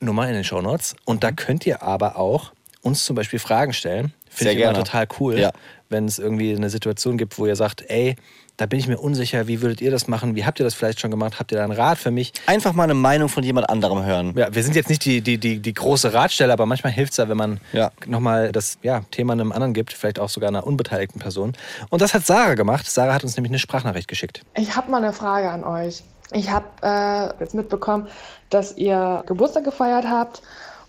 [0.01, 0.95] Nummer in den Shownotes.
[1.05, 4.13] Und da könnt ihr aber auch uns zum Beispiel Fragen stellen.
[4.31, 4.85] Finde ich immer gerne.
[4.85, 5.51] total cool, Ja.
[5.89, 8.15] wenn es irgendwie eine Situation gibt, wo ihr sagt, ey,
[8.59, 10.35] da bin ich mir unsicher, wie würdet ihr das machen?
[10.35, 11.39] Wie habt ihr das vielleicht schon gemacht?
[11.39, 12.33] Habt ihr da einen Rat für mich?
[12.47, 14.35] Einfach mal eine Meinung von jemand anderem hören.
[14.37, 17.19] Ja, wir sind jetzt nicht die, die, die, die große Ratstelle, aber manchmal hilft es
[17.19, 17.93] ja, wenn man Ja.
[18.07, 21.53] nochmal das ja, Thema einem anderen gibt, vielleicht auch sogar einer unbeteiligten Person.
[21.89, 22.91] Und das hat Sarah gemacht.
[22.91, 24.43] Sarah hat uns nämlich eine Sprachnachricht geschickt.
[24.57, 26.03] Ich habe mal eine Frage an euch.
[26.33, 28.09] Ich habe äh, jetzt mitbekommen,
[28.51, 30.43] dass ihr Geburtstag gefeiert habt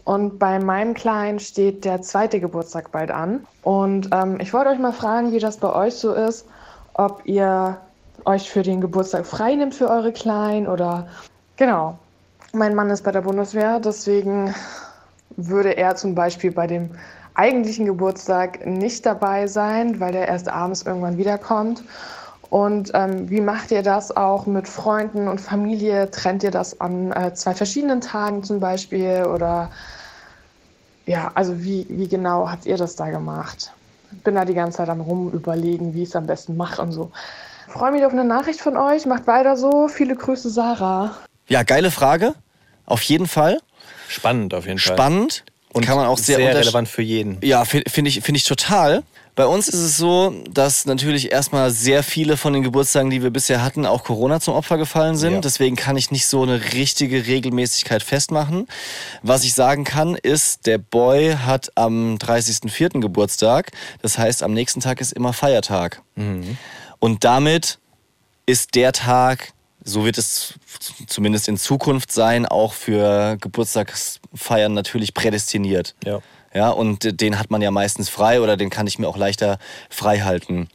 [0.06, 3.46] und bei meinem Kleinen steht der zweite Geburtstag bald an.
[3.62, 6.46] Und ähm, ich wollte euch mal fragen, wie das bei euch so ist,
[7.00, 7.78] ob ihr
[8.26, 11.08] euch für den Geburtstag frei nimmt für eure Kleinen oder
[11.56, 11.98] genau.
[12.52, 14.54] Mein Mann ist bei der Bundeswehr, deswegen
[15.38, 16.92] würde er zum Beispiel bei dem
[17.36, 21.84] eigentlichen Geburtstag nicht dabei sein, weil er erst abends irgendwann wiederkommt.
[22.50, 26.12] Und ähm, wie macht ihr das auch mit Freunden und Familie?
[26.12, 29.26] Trennt ihr das an äh, zwei verschiedenen Tagen zum Beispiel?
[29.34, 29.70] Oder
[31.06, 33.72] ja, also wie, wie genau habt ihr das da gemacht?
[34.24, 37.12] Bin da die ganze Zeit am Rumüberlegen, wie ich es am besten mache und so.
[37.68, 39.06] Freue mich auf eine Nachricht von euch.
[39.06, 39.88] Macht weiter so.
[39.88, 41.16] Viele Grüße, Sarah.
[41.48, 42.34] Ja, geile Frage.
[42.86, 43.60] Auf jeden Fall.
[44.08, 44.96] Spannend auf jeden Fall.
[44.96, 45.44] Spannend.
[45.72, 47.38] Und kann man auch sehr, sehr relevant für jeden.
[47.44, 49.04] Ja, fi- finde ich, find ich total.
[49.40, 53.30] Bei uns ist es so, dass natürlich erstmal sehr viele von den Geburtstagen, die wir
[53.30, 55.32] bisher hatten, auch Corona zum Opfer gefallen sind.
[55.32, 55.40] Ja.
[55.40, 58.68] Deswegen kann ich nicht so eine richtige Regelmäßigkeit festmachen.
[59.24, 63.00] Was ich sagen kann, ist, der Boy hat am 30.04.
[63.00, 63.72] Geburtstag.
[64.02, 66.02] Das heißt, am nächsten Tag ist immer Feiertag.
[67.00, 67.80] Und damit
[68.46, 69.54] ist der Tag,
[69.86, 70.56] so wird es
[71.08, 75.96] zumindest in Zukunft sein, auch für Geburtstagsfeiern natürlich prädestiniert.
[76.04, 76.20] Ja.
[76.54, 79.60] Ja, und den hat man ja meistens frei oder den kann ich mir auch leichter
[79.90, 80.70] frei halten.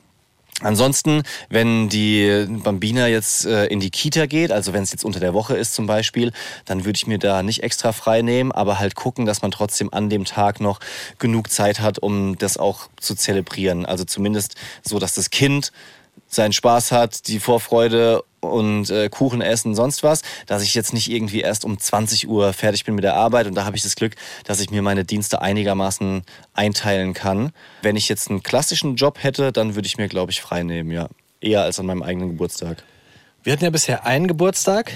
[0.61, 5.19] Ansonsten, wenn die Bambina jetzt äh, in die Kita geht, also wenn es jetzt unter
[5.19, 6.33] der Woche ist zum Beispiel,
[6.65, 9.93] dann würde ich mir da nicht extra frei nehmen, aber halt gucken, dass man trotzdem
[9.93, 10.79] an dem Tag noch
[11.19, 13.85] genug Zeit hat, um das auch zu zelebrieren.
[13.85, 14.55] Also zumindest
[14.85, 15.73] so, dass das Kind
[16.35, 21.11] seinen Spaß hat, die Vorfreude und äh, Kuchen essen, sonst was, dass ich jetzt nicht
[21.11, 23.97] irgendwie erst um 20 Uhr fertig bin mit der Arbeit und da habe ich das
[23.97, 24.15] Glück,
[24.45, 26.23] dass ich mir meine Dienste einigermaßen
[26.53, 27.53] einteilen kann.
[27.83, 30.91] Wenn ich jetzt einen klassischen Job hätte, dann würde ich mir, glaube ich, frei nehmen,
[30.91, 31.09] ja.
[31.41, 32.83] Eher als an meinem eigenen Geburtstag.
[33.43, 34.93] Wir hatten ja bisher einen Geburtstag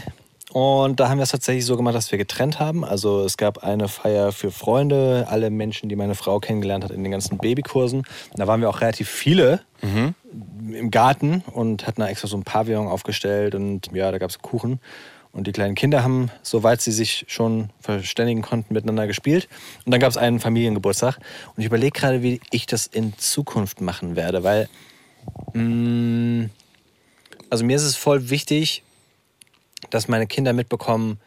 [0.50, 2.84] und da haben wir es tatsächlich so gemacht, dass wir getrennt haben.
[2.84, 7.02] Also es gab eine Feier für Freunde, alle Menschen, die meine Frau kennengelernt hat in
[7.02, 8.04] den ganzen Babykursen.
[8.34, 9.60] Da waren wir auch relativ viele
[10.32, 14.40] im Garten und hatten da extra so ein Pavillon aufgestellt und ja, da gab es
[14.40, 14.80] Kuchen.
[15.30, 19.46] Und die kleinen Kinder haben, soweit sie sich schon verständigen konnten, miteinander gespielt.
[19.84, 21.18] Und dann gab es einen Familiengeburtstag.
[21.54, 24.68] Und ich überlege gerade, wie ich das in Zukunft machen werde, weil
[25.52, 26.48] mh,
[27.50, 28.82] also mir ist es voll wichtig,
[29.90, 31.20] dass meine Kinder mitbekommen,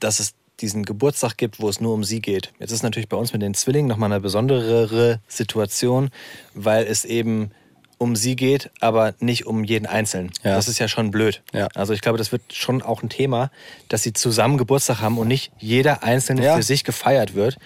[0.00, 2.52] dass es diesen Geburtstag gibt, wo es nur um sie geht.
[2.58, 6.10] Jetzt ist natürlich bei uns mit den Zwillingen nochmal eine besondere Situation,
[6.54, 7.52] weil es eben
[7.98, 10.30] um sie geht, aber nicht um jeden Einzelnen.
[10.44, 10.54] Ja.
[10.54, 11.42] Das ist ja schon blöd.
[11.52, 11.68] Ja.
[11.74, 13.50] Also ich glaube, das wird schon auch ein Thema,
[13.88, 16.56] dass sie zusammen Geburtstag haben und nicht jeder Einzelne Ja.
[16.56, 17.58] für sich gefeiert wird.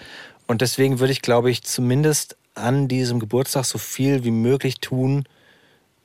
[0.47, 5.25] Und deswegen würde ich, glaube ich, zumindest an diesem Geburtstag so viel wie möglich tun,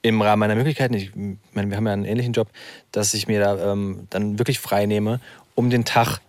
[0.03, 1.11] im Rahmen meiner Möglichkeiten, ich
[1.53, 2.49] meine, wir haben ja einen ähnlichen Job,
[2.93, 5.20] dass ich mir da ähm, dann wirklich frei nehme,
[5.57, 6.20] um den Tag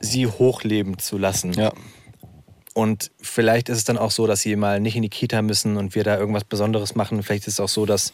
[0.00, 1.52] sie hochleben zu lassen.
[1.52, 1.72] Ja.
[2.74, 5.76] Und vielleicht ist es dann auch so, dass sie mal nicht in die Kita müssen
[5.76, 7.22] und wir da irgendwas Besonderes machen.
[7.22, 8.12] Vielleicht ist es auch so, dass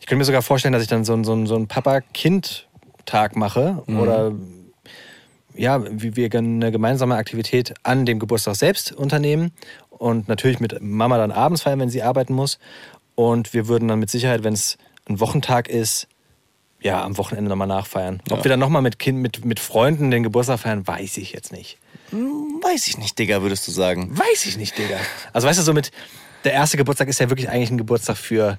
[0.00, 3.36] ich könnte mir sogar vorstellen, dass ich dann so, einen- so, einen- so einen Papa-Kind-Tag
[3.36, 4.32] mache oder
[5.56, 9.52] ja, wie wir eine gemeinsame Aktivität an dem Geburtstag selbst unternehmen
[9.90, 12.58] und natürlich mit Mama dann abends feiern, wenn sie arbeiten muss.
[13.14, 14.76] Und wir würden dann mit Sicherheit, wenn es
[15.08, 16.08] ein Wochentag ist,
[16.80, 18.20] ja, am Wochenende nochmal nachfeiern.
[18.30, 21.52] Ob wir dann nochmal mit, kind, mit, mit Freunden den Geburtstag feiern, weiß ich jetzt
[21.52, 21.78] nicht.
[22.64, 24.16] Weiß ich nicht, Digga, würdest du sagen.
[24.16, 24.96] Weiß ich nicht, Digga.
[25.32, 25.90] Also weißt du, so mit,
[26.44, 28.58] der erste Geburtstag ist ja wirklich eigentlich ein Geburtstag für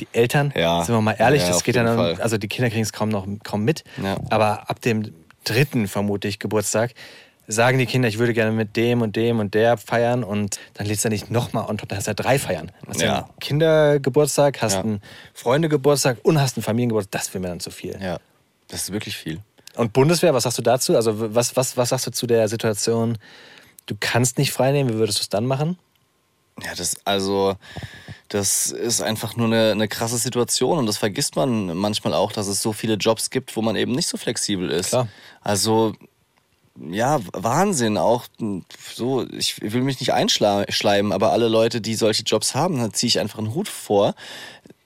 [0.00, 0.52] die Eltern.
[0.56, 0.82] Ja.
[0.84, 2.20] Sind wir mal ehrlich, Ja, das geht dann, Fall.
[2.20, 3.84] also die Kinder kriegen es kaum noch kaum mit.
[4.02, 4.16] Ja.
[4.30, 5.12] Aber ab dem
[5.44, 6.92] dritten, vermute ich, Geburtstag,
[7.48, 10.86] sagen die Kinder, ich würde gerne mit dem und dem und der feiern und dann
[10.86, 12.70] lädst du nicht nochmal und dann hast du ja drei Feiern.
[12.86, 13.02] Hast.
[13.02, 13.16] Ja.
[13.24, 14.80] einen Kindergeburtstag, hast Ja.
[14.80, 15.02] einen
[15.34, 17.20] Freundegeburtstag und hast einen Familiengeburtstag.
[17.20, 17.98] Das wäre mir dann zu viel.
[18.00, 18.18] Ja,
[18.68, 19.40] das ist wirklich viel.
[19.76, 20.96] Und Bundeswehr, was sagst du dazu?
[20.96, 23.18] Also was, was, was sagst du zu der Situation,
[23.86, 25.78] du kannst nicht frei nehmen, wie würdest du es dann machen?
[26.62, 27.56] Ja, das, also,
[28.28, 32.46] das ist einfach nur eine, eine krasse Situation und das vergisst man manchmal auch, dass
[32.46, 34.90] es so viele Jobs gibt, wo man eben nicht so flexibel ist.
[34.90, 35.08] Klar.
[35.40, 35.94] Also,
[36.78, 37.96] ja, Wahnsinn.
[37.96, 38.26] Auch
[38.94, 43.08] so, ich will mich nicht einschleimen, aber alle Leute, die solche Jobs haben, da ziehe
[43.08, 44.14] ich einfach einen Hut vor.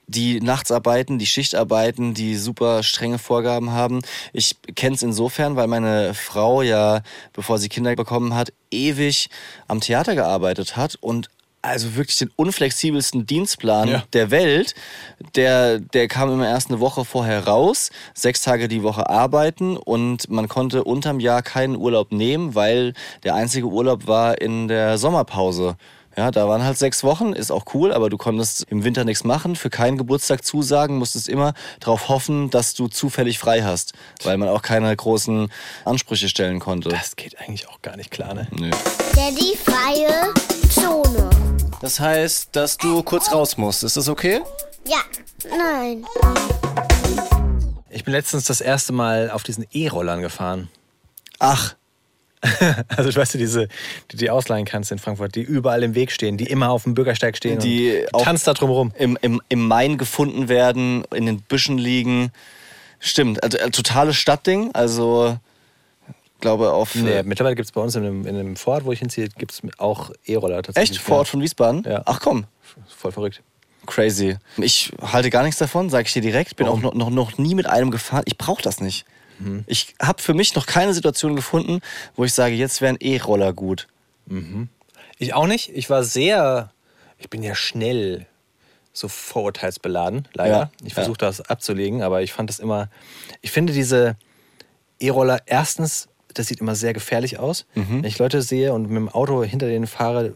[0.07, 3.99] Die nachts arbeiten, die Schicht arbeiten, die super strenge Vorgaben haben.
[4.31, 7.01] Ich kenne es insofern, weil meine Frau ja,
[7.33, 9.29] bevor sie Kinder bekommen hat, ewig
[9.67, 11.29] am Theater gearbeitet hat und
[11.61, 14.03] also wirklich den unflexibelsten Dienstplan Ja.
[14.13, 14.75] der Welt.
[15.35, 20.29] Der, der kam immer erst eine Woche vorher raus, sechs Tage die Woche arbeiten und
[20.29, 22.93] man konnte unterm Jahr keinen Urlaub nehmen, weil
[23.23, 25.75] der einzige Urlaub war in der Sommerpause.
[26.17, 29.23] Ja, da waren halt sechs Wochen, ist auch cool, aber du konntest im Winter nichts
[29.23, 33.93] machen, für keinen Geburtstag zusagen, musstest immer darauf hoffen, dass du zufällig frei hast,
[34.23, 35.51] weil man auch keine großen
[35.85, 36.89] Ansprüche stellen konnte.
[36.89, 38.47] Das geht eigentlich auch gar nicht klar, ne?
[38.49, 38.71] Nö.
[39.15, 40.33] Daddy freie
[40.71, 41.29] Zone.
[41.81, 43.83] Das heißt, dass du kurz raus musst.
[43.83, 44.41] Ist das okay?
[44.87, 45.01] Ja,
[45.47, 46.03] nein.
[47.91, 50.69] Ich bin letztens das erste Mal auf diesen E-Rollern gefahren.
[51.37, 51.75] Ach,
[52.95, 53.67] Also, du weißt du, diese,
[54.11, 56.93] die du ausleihen kannst in Frankfurt, die überall im Weg stehen, die immer auf dem
[56.93, 57.59] Bürgersteig stehen.
[57.59, 58.91] Die und auch- tanzt da drum rum.
[58.97, 62.31] im, im, im Main gefunden werden, in den Büschen liegen.
[62.99, 64.71] Stimmt, also äh, totales Stadtding.
[64.73, 65.37] Also,
[66.39, 66.95] glaube auf.
[66.95, 69.29] Nee, äh, mittlerweile gibt es bei uns in dem, in dem Vorort, wo ich hinziehe,
[69.29, 70.97] gibt es auch E-Roller tatsächlich.
[70.97, 71.05] echt?
[71.05, 71.83] Vor Ort von Wiesbaden?
[71.87, 72.03] Ja.
[72.05, 72.45] Ach komm,
[72.87, 73.41] Voll verrückt.
[73.85, 74.37] crazy.
[74.57, 76.55] Ich halte gar nichts davon, sage ich dir direkt.
[76.55, 78.23] Bin auch noch, noch, noch nie mit einem gefahren.
[78.25, 79.05] Ich brauche das nicht.
[79.39, 79.63] Mhm.
[79.67, 81.79] Ich habe für mich noch keine Situation gefunden,
[82.15, 83.87] wo ich sage, jetzt wären E-Roller gut.
[85.19, 85.69] Ich auch nicht.
[85.75, 86.71] Ich war sehr,
[87.17, 88.25] ich bin ja schnell
[88.93, 90.57] so vorurteilsbeladen, leider.
[90.57, 90.95] Ja, ich ja.
[90.95, 92.89] versuche das abzulegen, aber ich fand das immer,
[93.41, 94.15] ich finde diese
[94.99, 97.65] E-Roller, erstens, das sieht immer sehr gefährlich aus.
[97.75, 97.97] Mhm.
[97.97, 100.35] Wenn ich Leute sehe und mit dem Auto hinter denen fahre,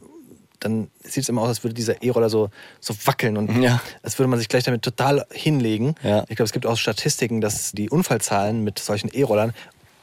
[0.62, 2.50] dann sieht es immer aus, als würde dieser E-Roller so,
[2.80, 3.82] so wackeln und Ja.
[4.04, 5.96] als würde man sich gleich damit total hinlegen.
[6.04, 6.22] Ja.
[6.30, 9.54] Ich glaube, es gibt auch Statistiken, dass die Unfallzahlen mit solchen E-Rollern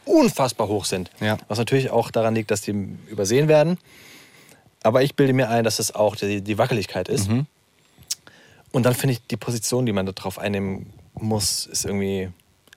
[0.05, 1.11] unfassbar hoch sind.
[1.21, 1.39] Ja.
[1.49, 2.71] Was natürlich auch daran liegt, dass die
[3.09, 3.79] übersehen werden.
[4.83, 7.29] Aber ich bilde mir ein, dass es auch die, die Wackeligkeit ist.
[7.29, 7.47] Mhm.
[8.73, 12.29] Und dann finde ich die Position, die man darauf einnehmen muss, ist irgendwie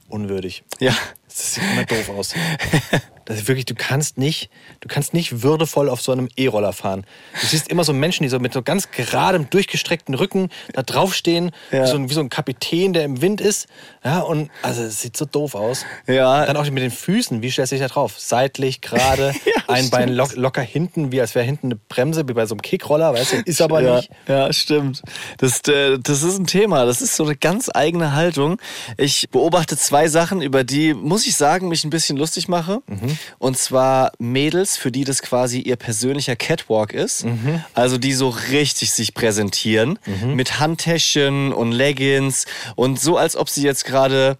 [0.08, 0.64] unwürdig.
[0.80, 0.96] Ja.
[1.28, 2.34] Das sieht immer doof aus.
[3.40, 7.06] Ist wirklich, du kannst nicht, du kannst nicht würdevoll auf so einem E-Roller fahren.
[7.40, 11.52] Du siehst immer so Menschen, die so mit so ganz geradem, durchgestreckten Rücken da draufstehen,
[11.72, 11.84] Ja.
[11.84, 13.68] wie, so ein, wie so ein Kapitän, der im Wind ist.
[14.04, 15.86] Ja, und also es sieht so doof aus.
[16.08, 16.46] Ja.
[16.46, 18.16] Dann auch mit den Füßen, wie stellst du dich da drauf?
[18.18, 20.18] Seitlich, gerade, Ja, ein Bein stimmt.
[20.18, 23.34] lock, locker hinten, wie als wäre hinten eine Bremse, wie bei so einem Kickroller, weißt
[23.34, 24.10] du, ist aber ja, nicht.
[24.28, 25.02] Ja, stimmt.
[25.38, 26.86] Das, äh, das ist ein Thema.
[26.86, 28.58] Das ist so eine ganz eigene Haltung.
[28.98, 32.82] Ich beobachte zwei Sachen, über die, muss ich sagen, mich ein bisschen lustig mache.
[32.88, 33.18] Mhm.
[33.40, 37.26] Und zwar Mädels, für die das quasi ihr persönlicher Catwalk ist.
[37.26, 37.64] Mhm.
[37.74, 40.00] Also die so richtig sich präsentieren.
[40.36, 42.46] Mit Handtäschchen und Leggings.
[42.76, 44.38] Und so, als ob sie jetzt gerade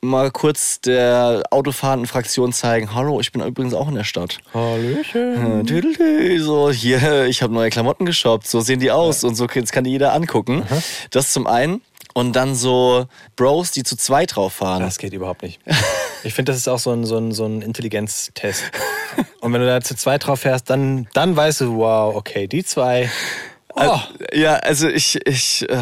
[0.00, 4.38] mal kurz der autofahrenden Fraktion zeigen, hallo, ich bin übrigens auch in der Stadt.
[4.54, 5.66] Hallöchen.
[5.66, 9.72] Äh, So, hier, ich habe neue Klamotten geshoppt, so sehen die aus und so jetzt
[9.72, 10.62] kann die jeder angucken.
[11.10, 11.80] Das zum einen.
[12.18, 13.06] Und dann so
[13.36, 14.82] Bros, die zu zweit drauf fahren.
[14.82, 15.60] Das geht überhaupt nicht.
[16.24, 18.64] Ich finde, das ist auch so ein, so ein, so ein Intelligenztest.
[19.40, 22.64] Und wenn du da zu zweit drauf fährst, dann, dann weißt du, wow, okay, die
[22.64, 23.08] zwei.
[23.72, 24.00] Oh,
[24.32, 25.78] Ja, also ich, ich, äh,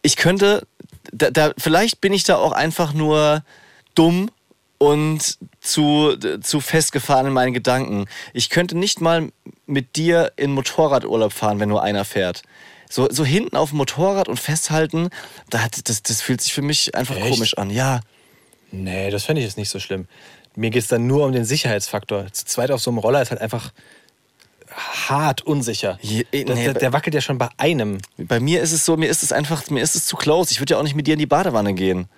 [0.00, 0.66] ich könnte,
[1.12, 3.44] da, da, vielleicht bin ich da auch einfach nur
[3.94, 4.30] dumm
[4.78, 8.06] und zu, zu festgefahren in meinen Gedanken.
[8.32, 9.30] Ich könnte nicht mal
[9.66, 12.42] mit dir in Motorradurlaub fahren, wenn nur einer fährt.
[12.92, 15.08] So, so hinten auf dem Motorrad und festhalten,
[15.48, 17.30] da hat, das, das fühlt sich für mich einfach Echt?
[17.30, 17.70] komisch an.
[17.70, 18.00] Ja,
[18.72, 20.06] nee, das fände ich jetzt nicht so schlimm.
[20.56, 22.32] Mir geht es dann nur um den Sicherheitsfaktor.
[22.32, 23.72] Zu zweit auf so einem Roller ist halt einfach
[24.72, 25.98] hart unsicher.
[26.02, 27.98] Je- eh, der, nee, der, der wackelt ja schon bei einem.
[28.18, 30.50] bei mir ist es so, mir ist es einfach, mir ist es zu close.
[30.52, 32.08] Ich würde ja auch nicht mit dir in die Badewanne gehen.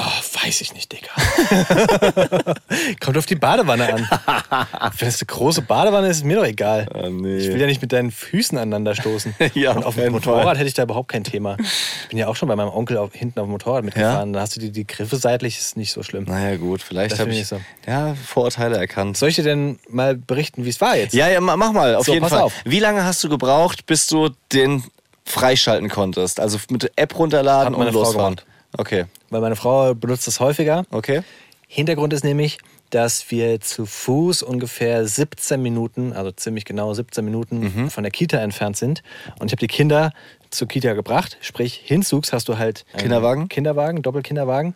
[0.00, 1.08] Oh, weiß ich nicht, Digga.
[3.00, 4.08] Kommt auf die Badewanne an.
[4.98, 6.86] Wenn es eine große Badewanne ist, ist mir doch egal.
[6.94, 7.38] Ah, nee.
[7.38, 9.34] Ich will ja nicht mit deinen Füßen aneinander stoßen.
[9.54, 10.56] Ja, Und auf dem Motorrad Fall.
[10.58, 11.56] hätte ich da überhaupt kein Thema.
[12.02, 14.32] Ich bin ja auch schon bei meinem Onkel auf, hinten auf dem Motorrad mitgefahren.
[14.32, 16.24] Da hast du die, die Griffe seitlich, ist nicht so schlimm.
[16.24, 17.60] Naja, gut, vielleicht habe ich ich so.
[17.86, 19.16] ja, Vorurteile erkannt.
[19.16, 21.12] Soll ich dir denn mal berichten, wie es war jetzt?
[21.14, 22.42] Ja, ja, ma- mach mal, auf So, jeden pass Fall.
[22.42, 22.52] auf.
[22.64, 24.84] Wie lange hast du gebraucht, bis du den
[25.24, 26.38] freischalten konntest?
[26.38, 28.36] Also mit der App runterladen und Frau losfahren.
[28.36, 28.46] gemacht.
[28.78, 30.84] Okay, Weil meine Frau benutzt das häufiger.
[30.90, 31.22] okay.
[31.70, 32.56] Hintergrund ist nämlich,
[32.90, 37.90] dass wir zu Fuß ungefähr 17 Minuten, also ziemlich genau 17 Minuten Mhm.
[37.90, 39.02] von der Kita entfernt sind.
[39.38, 40.12] Und ich habe die Kinder
[40.48, 41.36] zur Kita gebracht.
[41.42, 43.48] Sprich, hinzugs hast du halt Kinderwagen?
[43.50, 44.74] Kinderwagen, Doppelkinderwagen.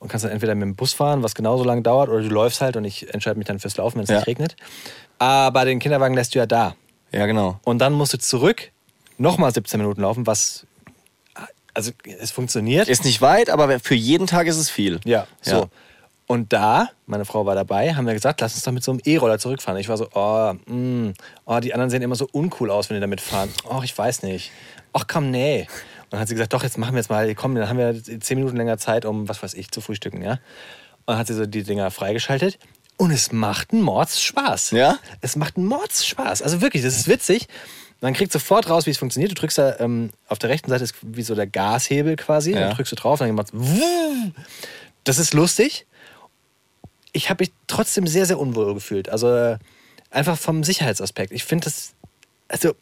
[0.00, 2.60] Und kannst dann entweder mit dem Bus fahren, was genauso lange dauert, oder du läufst
[2.60, 4.16] halt und ich entscheide mich dann fürs Laufen, wenn es Ja.
[4.16, 4.54] nicht regnet.
[5.18, 6.74] Aber den Kinderwagen lässt du ja da.
[7.12, 7.58] Ja, genau.
[7.64, 8.70] Und dann musst du zurück
[9.16, 10.66] nochmal 17 Minuten laufen, was.
[11.74, 12.88] Also, es funktioniert.
[12.88, 15.00] Ist nicht weit, aber für jeden Tag ist es viel.
[15.04, 15.50] Ja, so.
[15.50, 15.68] Ja.
[16.26, 19.00] Und da, meine Frau war dabei, haben wir gesagt, lass uns doch mit so einem
[19.04, 19.78] E-Roller zurückfahren.
[19.78, 21.12] Ich war so, oh, mm,
[21.44, 23.50] oh, die anderen sehen immer so uncool aus, wenn die damit fahren.
[23.68, 24.50] Oh, ich weiß nicht.
[24.94, 25.66] Ach komm, nee.
[26.04, 28.20] Und dann hat sie gesagt, doch, jetzt machen wir jetzt mal, komm, dann haben wir
[28.20, 30.32] zehn Minuten länger Zeit, um, was weiß ich, zu frühstücken, ja.
[30.32, 32.58] Und dann hat sie so die Dinger freigeschaltet.
[32.96, 34.70] Und es macht einen Mords Spaß.
[34.70, 34.98] Ja?
[35.20, 36.42] Es macht einen Mords Spaß.
[36.42, 37.48] Also wirklich, das ist witzig.
[38.04, 39.30] Man kriegt sofort raus, wie es funktioniert.
[39.32, 42.52] Du drückst da, ähm, auf der rechten Seite ist wie so der Gashebel quasi.
[42.52, 42.60] Ja.
[42.60, 43.52] Dann drückst du drauf, dann macht
[45.04, 45.86] Das ist lustig
[47.14, 49.08] ich habe mich trotzdem sehr, sehr unwohl gefühlt.
[49.08, 49.56] Also äh,
[50.10, 51.32] einfach vom Sicherheitsaspekt.
[51.32, 51.94] Ich finde das,
[52.48, 52.74] also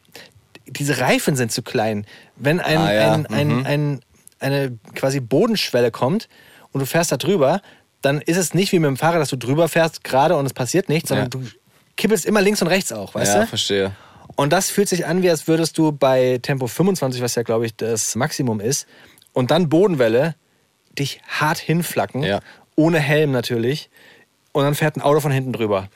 [0.67, 2.07] diese Reifen sind zu klein.
[2.37, 3.13] Wenn ein, Ah, ja.
[3.13, 4.01] ein, ein, ein,
[4.41, 6.29] eine quasi Bodenschwelle kommt
[6.73, 7.61] und du fährst da drüber,
[8.01, 10.55] dann ist es nicht wie mit dem Fahrrad, dass du drüber fährst gerade und es
[10.55, 11.29] passiert nichts, sondern Ja.
[11.29, 11.45] du
[11.97, 13.47] kippelst immer links und rechts auch, weißt ja, du?
[13.47, 13.93] verstehe.
[14.37, 17.67] Und das fühlt sich an, wie als würdest du bei Tempo 25, was ja, glaube
[17.67, 18.87] ich, das Maximum ist,
[19.33, 20.35] und dann Bodenwelle,
[20.99, 22.41] dich hart hinflacken, Ja.
[22.77, 23.91] ohne Helm natürlich,
[24.53, 25.89] und dann fährt ein Auto von hinten drüber.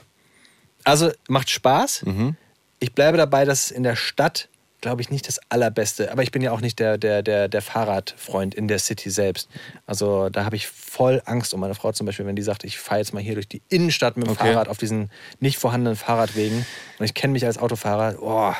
[0.84, 2.04] Also macht Spaß.
[2.04, 2.36] Mhm.
[2.78, 4.48] Ich bleibe dabei, dass in der Stadt,
[4.86, 6.12] glaube ich, nicht das Allerbeste.
[6.12, 9.48] Aber ich bin ja auch nicht der, der, der, der Fahrradfreund in der City selbst.
[9.84, 12.78] Also da habe ich voll Angst um meine Frau zum Beispiel, wenn die sagt, ich
[12.78, 14.52] fahre jetzt mal hier durch die Innenstadt mit dem Okay.
[14.52, 15.10] Fahrrad auf diesen
[15.40, 16.64] nicht vorhandenen Fahrradwegen.
[17.00, 18.16] Und ich kenne mich als Autofahrer.
[18.22, 18.54] Oh,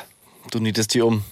[0.51, 1.24] Du niedest die um.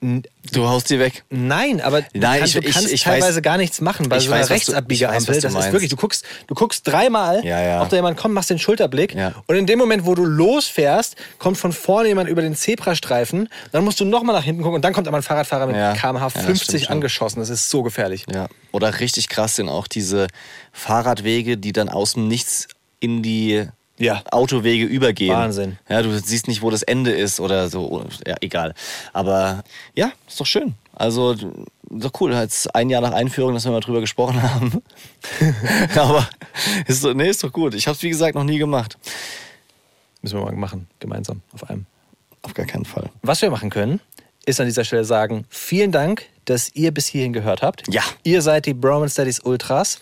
[0.00, 1.24] Du haust die weg.
[1.30, 4.08] Nein, aber du, Nein, kannst, ich- du ich- kannst ich teilweise weiß- gar nichts machen
[4.10, 5.40] bei ich so einer ich weiß, Rechtsabbiegeampel.
[5.40, 7.82] Das ist wirklich, du guckst, du guckst dreimal, Ja, ja.
[7.82, 9.32] ob da jemand kommt, machst den Schulterblick Ja.
[9.46, 13.84] und in dem Moment, wo du losfährst, kommt von vorne jemand über den Zebrastreifen, dann
[13.84, 16.30] musst du nochmal nach hinten gucken und dann kommt aber ein Fahrradfahrer mit kmh Ja,
[16.30, 16.92] stimmt 50 schon.
[16.92, 17.40] angeschossen.
[17.40, 18.26] Das ist so gefährlich.
[18.32, 18.48] Ja.
[18.72, 20.26] Oder richtig krass sind auch diese
[20.72, 22.68] Fahrradwege, die dann aus dem Nichts
[23.00, 23.66] in die
[23.98, 24.22] Ja.
[24.30, 25.34] Autowege übergehen.
[25.34, 25.78] Wahnsinn.
[25.88, 28.04] Ja, du siehst nicht, wo das Ende ist oder so.
[28.26, 28.74] Ja, egal.
[29.12, 30.74] Aber ja, ist doch schön.
[30.94, 31.34] Also,
[31.90, 32.32] doch cool.
[32.32, 34.82] Jetzt ein Jahr nach Einführung, dass wir mal drüber gesprochen haben.
[35.96, 36.28] Aber
[36.86, 37.74] ist doch, nee, ist doch gut.
[37.74, 38.98] Ich habe es, wie gesagt, noch nie gemacht.
[40.22, 41.86] Müssen wir mal machen, gemeinsam auf einem.
[42.42, 43.10] Auf gar keinen Fall.
[43.22, 44.00] Was wir machen können,
[44.44, 47.82] ist an dieser Stelle sagen, vielen Dank, dass ihr bis hierhin gehört habt.
[47.92, 48.02] Ja.
[48.22, 49.98] Ihr seid die Bromance Daddies Ultras.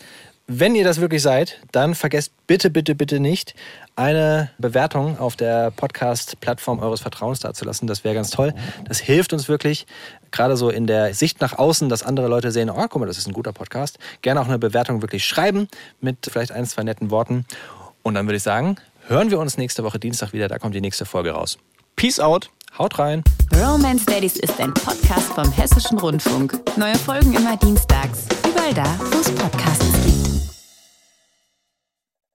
[0.47, 3.55] Wenn ihr das wirklich seid, dann vergesst bitte, bitte, bitte nicht,
[3.95, 7.87] eine Bewertung auf der Podcast-Plattform eures Vertrauens dazulassen.
[7.87, 8.53] Das wäre ganz toll.
[8.87, 9.87] Das hilft uns wirklich,
[10.31, 13.17] gerade so in der Sicht nach außen, dass andere Leute sehen, oh, guck mal, das
[13.17, 13.97] ist ein guter Podcast.
[14.21, 15.67] Gerne auch eine Bewertung wirklich schreiben
[15.99, 17.45] mit vielleicht ein, zwei netten Worten.
[18.03, 18.75] Und dann würde ich sagen,
[19.07, 20.47] hören wir uns nächste Woche Dienstag wieder.
[20.47, 21.57] Da kommt die nächste Folge raus.
[21.95, 22.49] Peace out.
[22.77, 23.23] Haut rein.
[23.55, 26.59] Romance Daddies ist ein Podcast vom Hessischen Rundfunk.
[26.77, 28.25] Neue Folgen immer dienstags.
[28.45, 30.14] Überall da, wo es Podcasts gibt.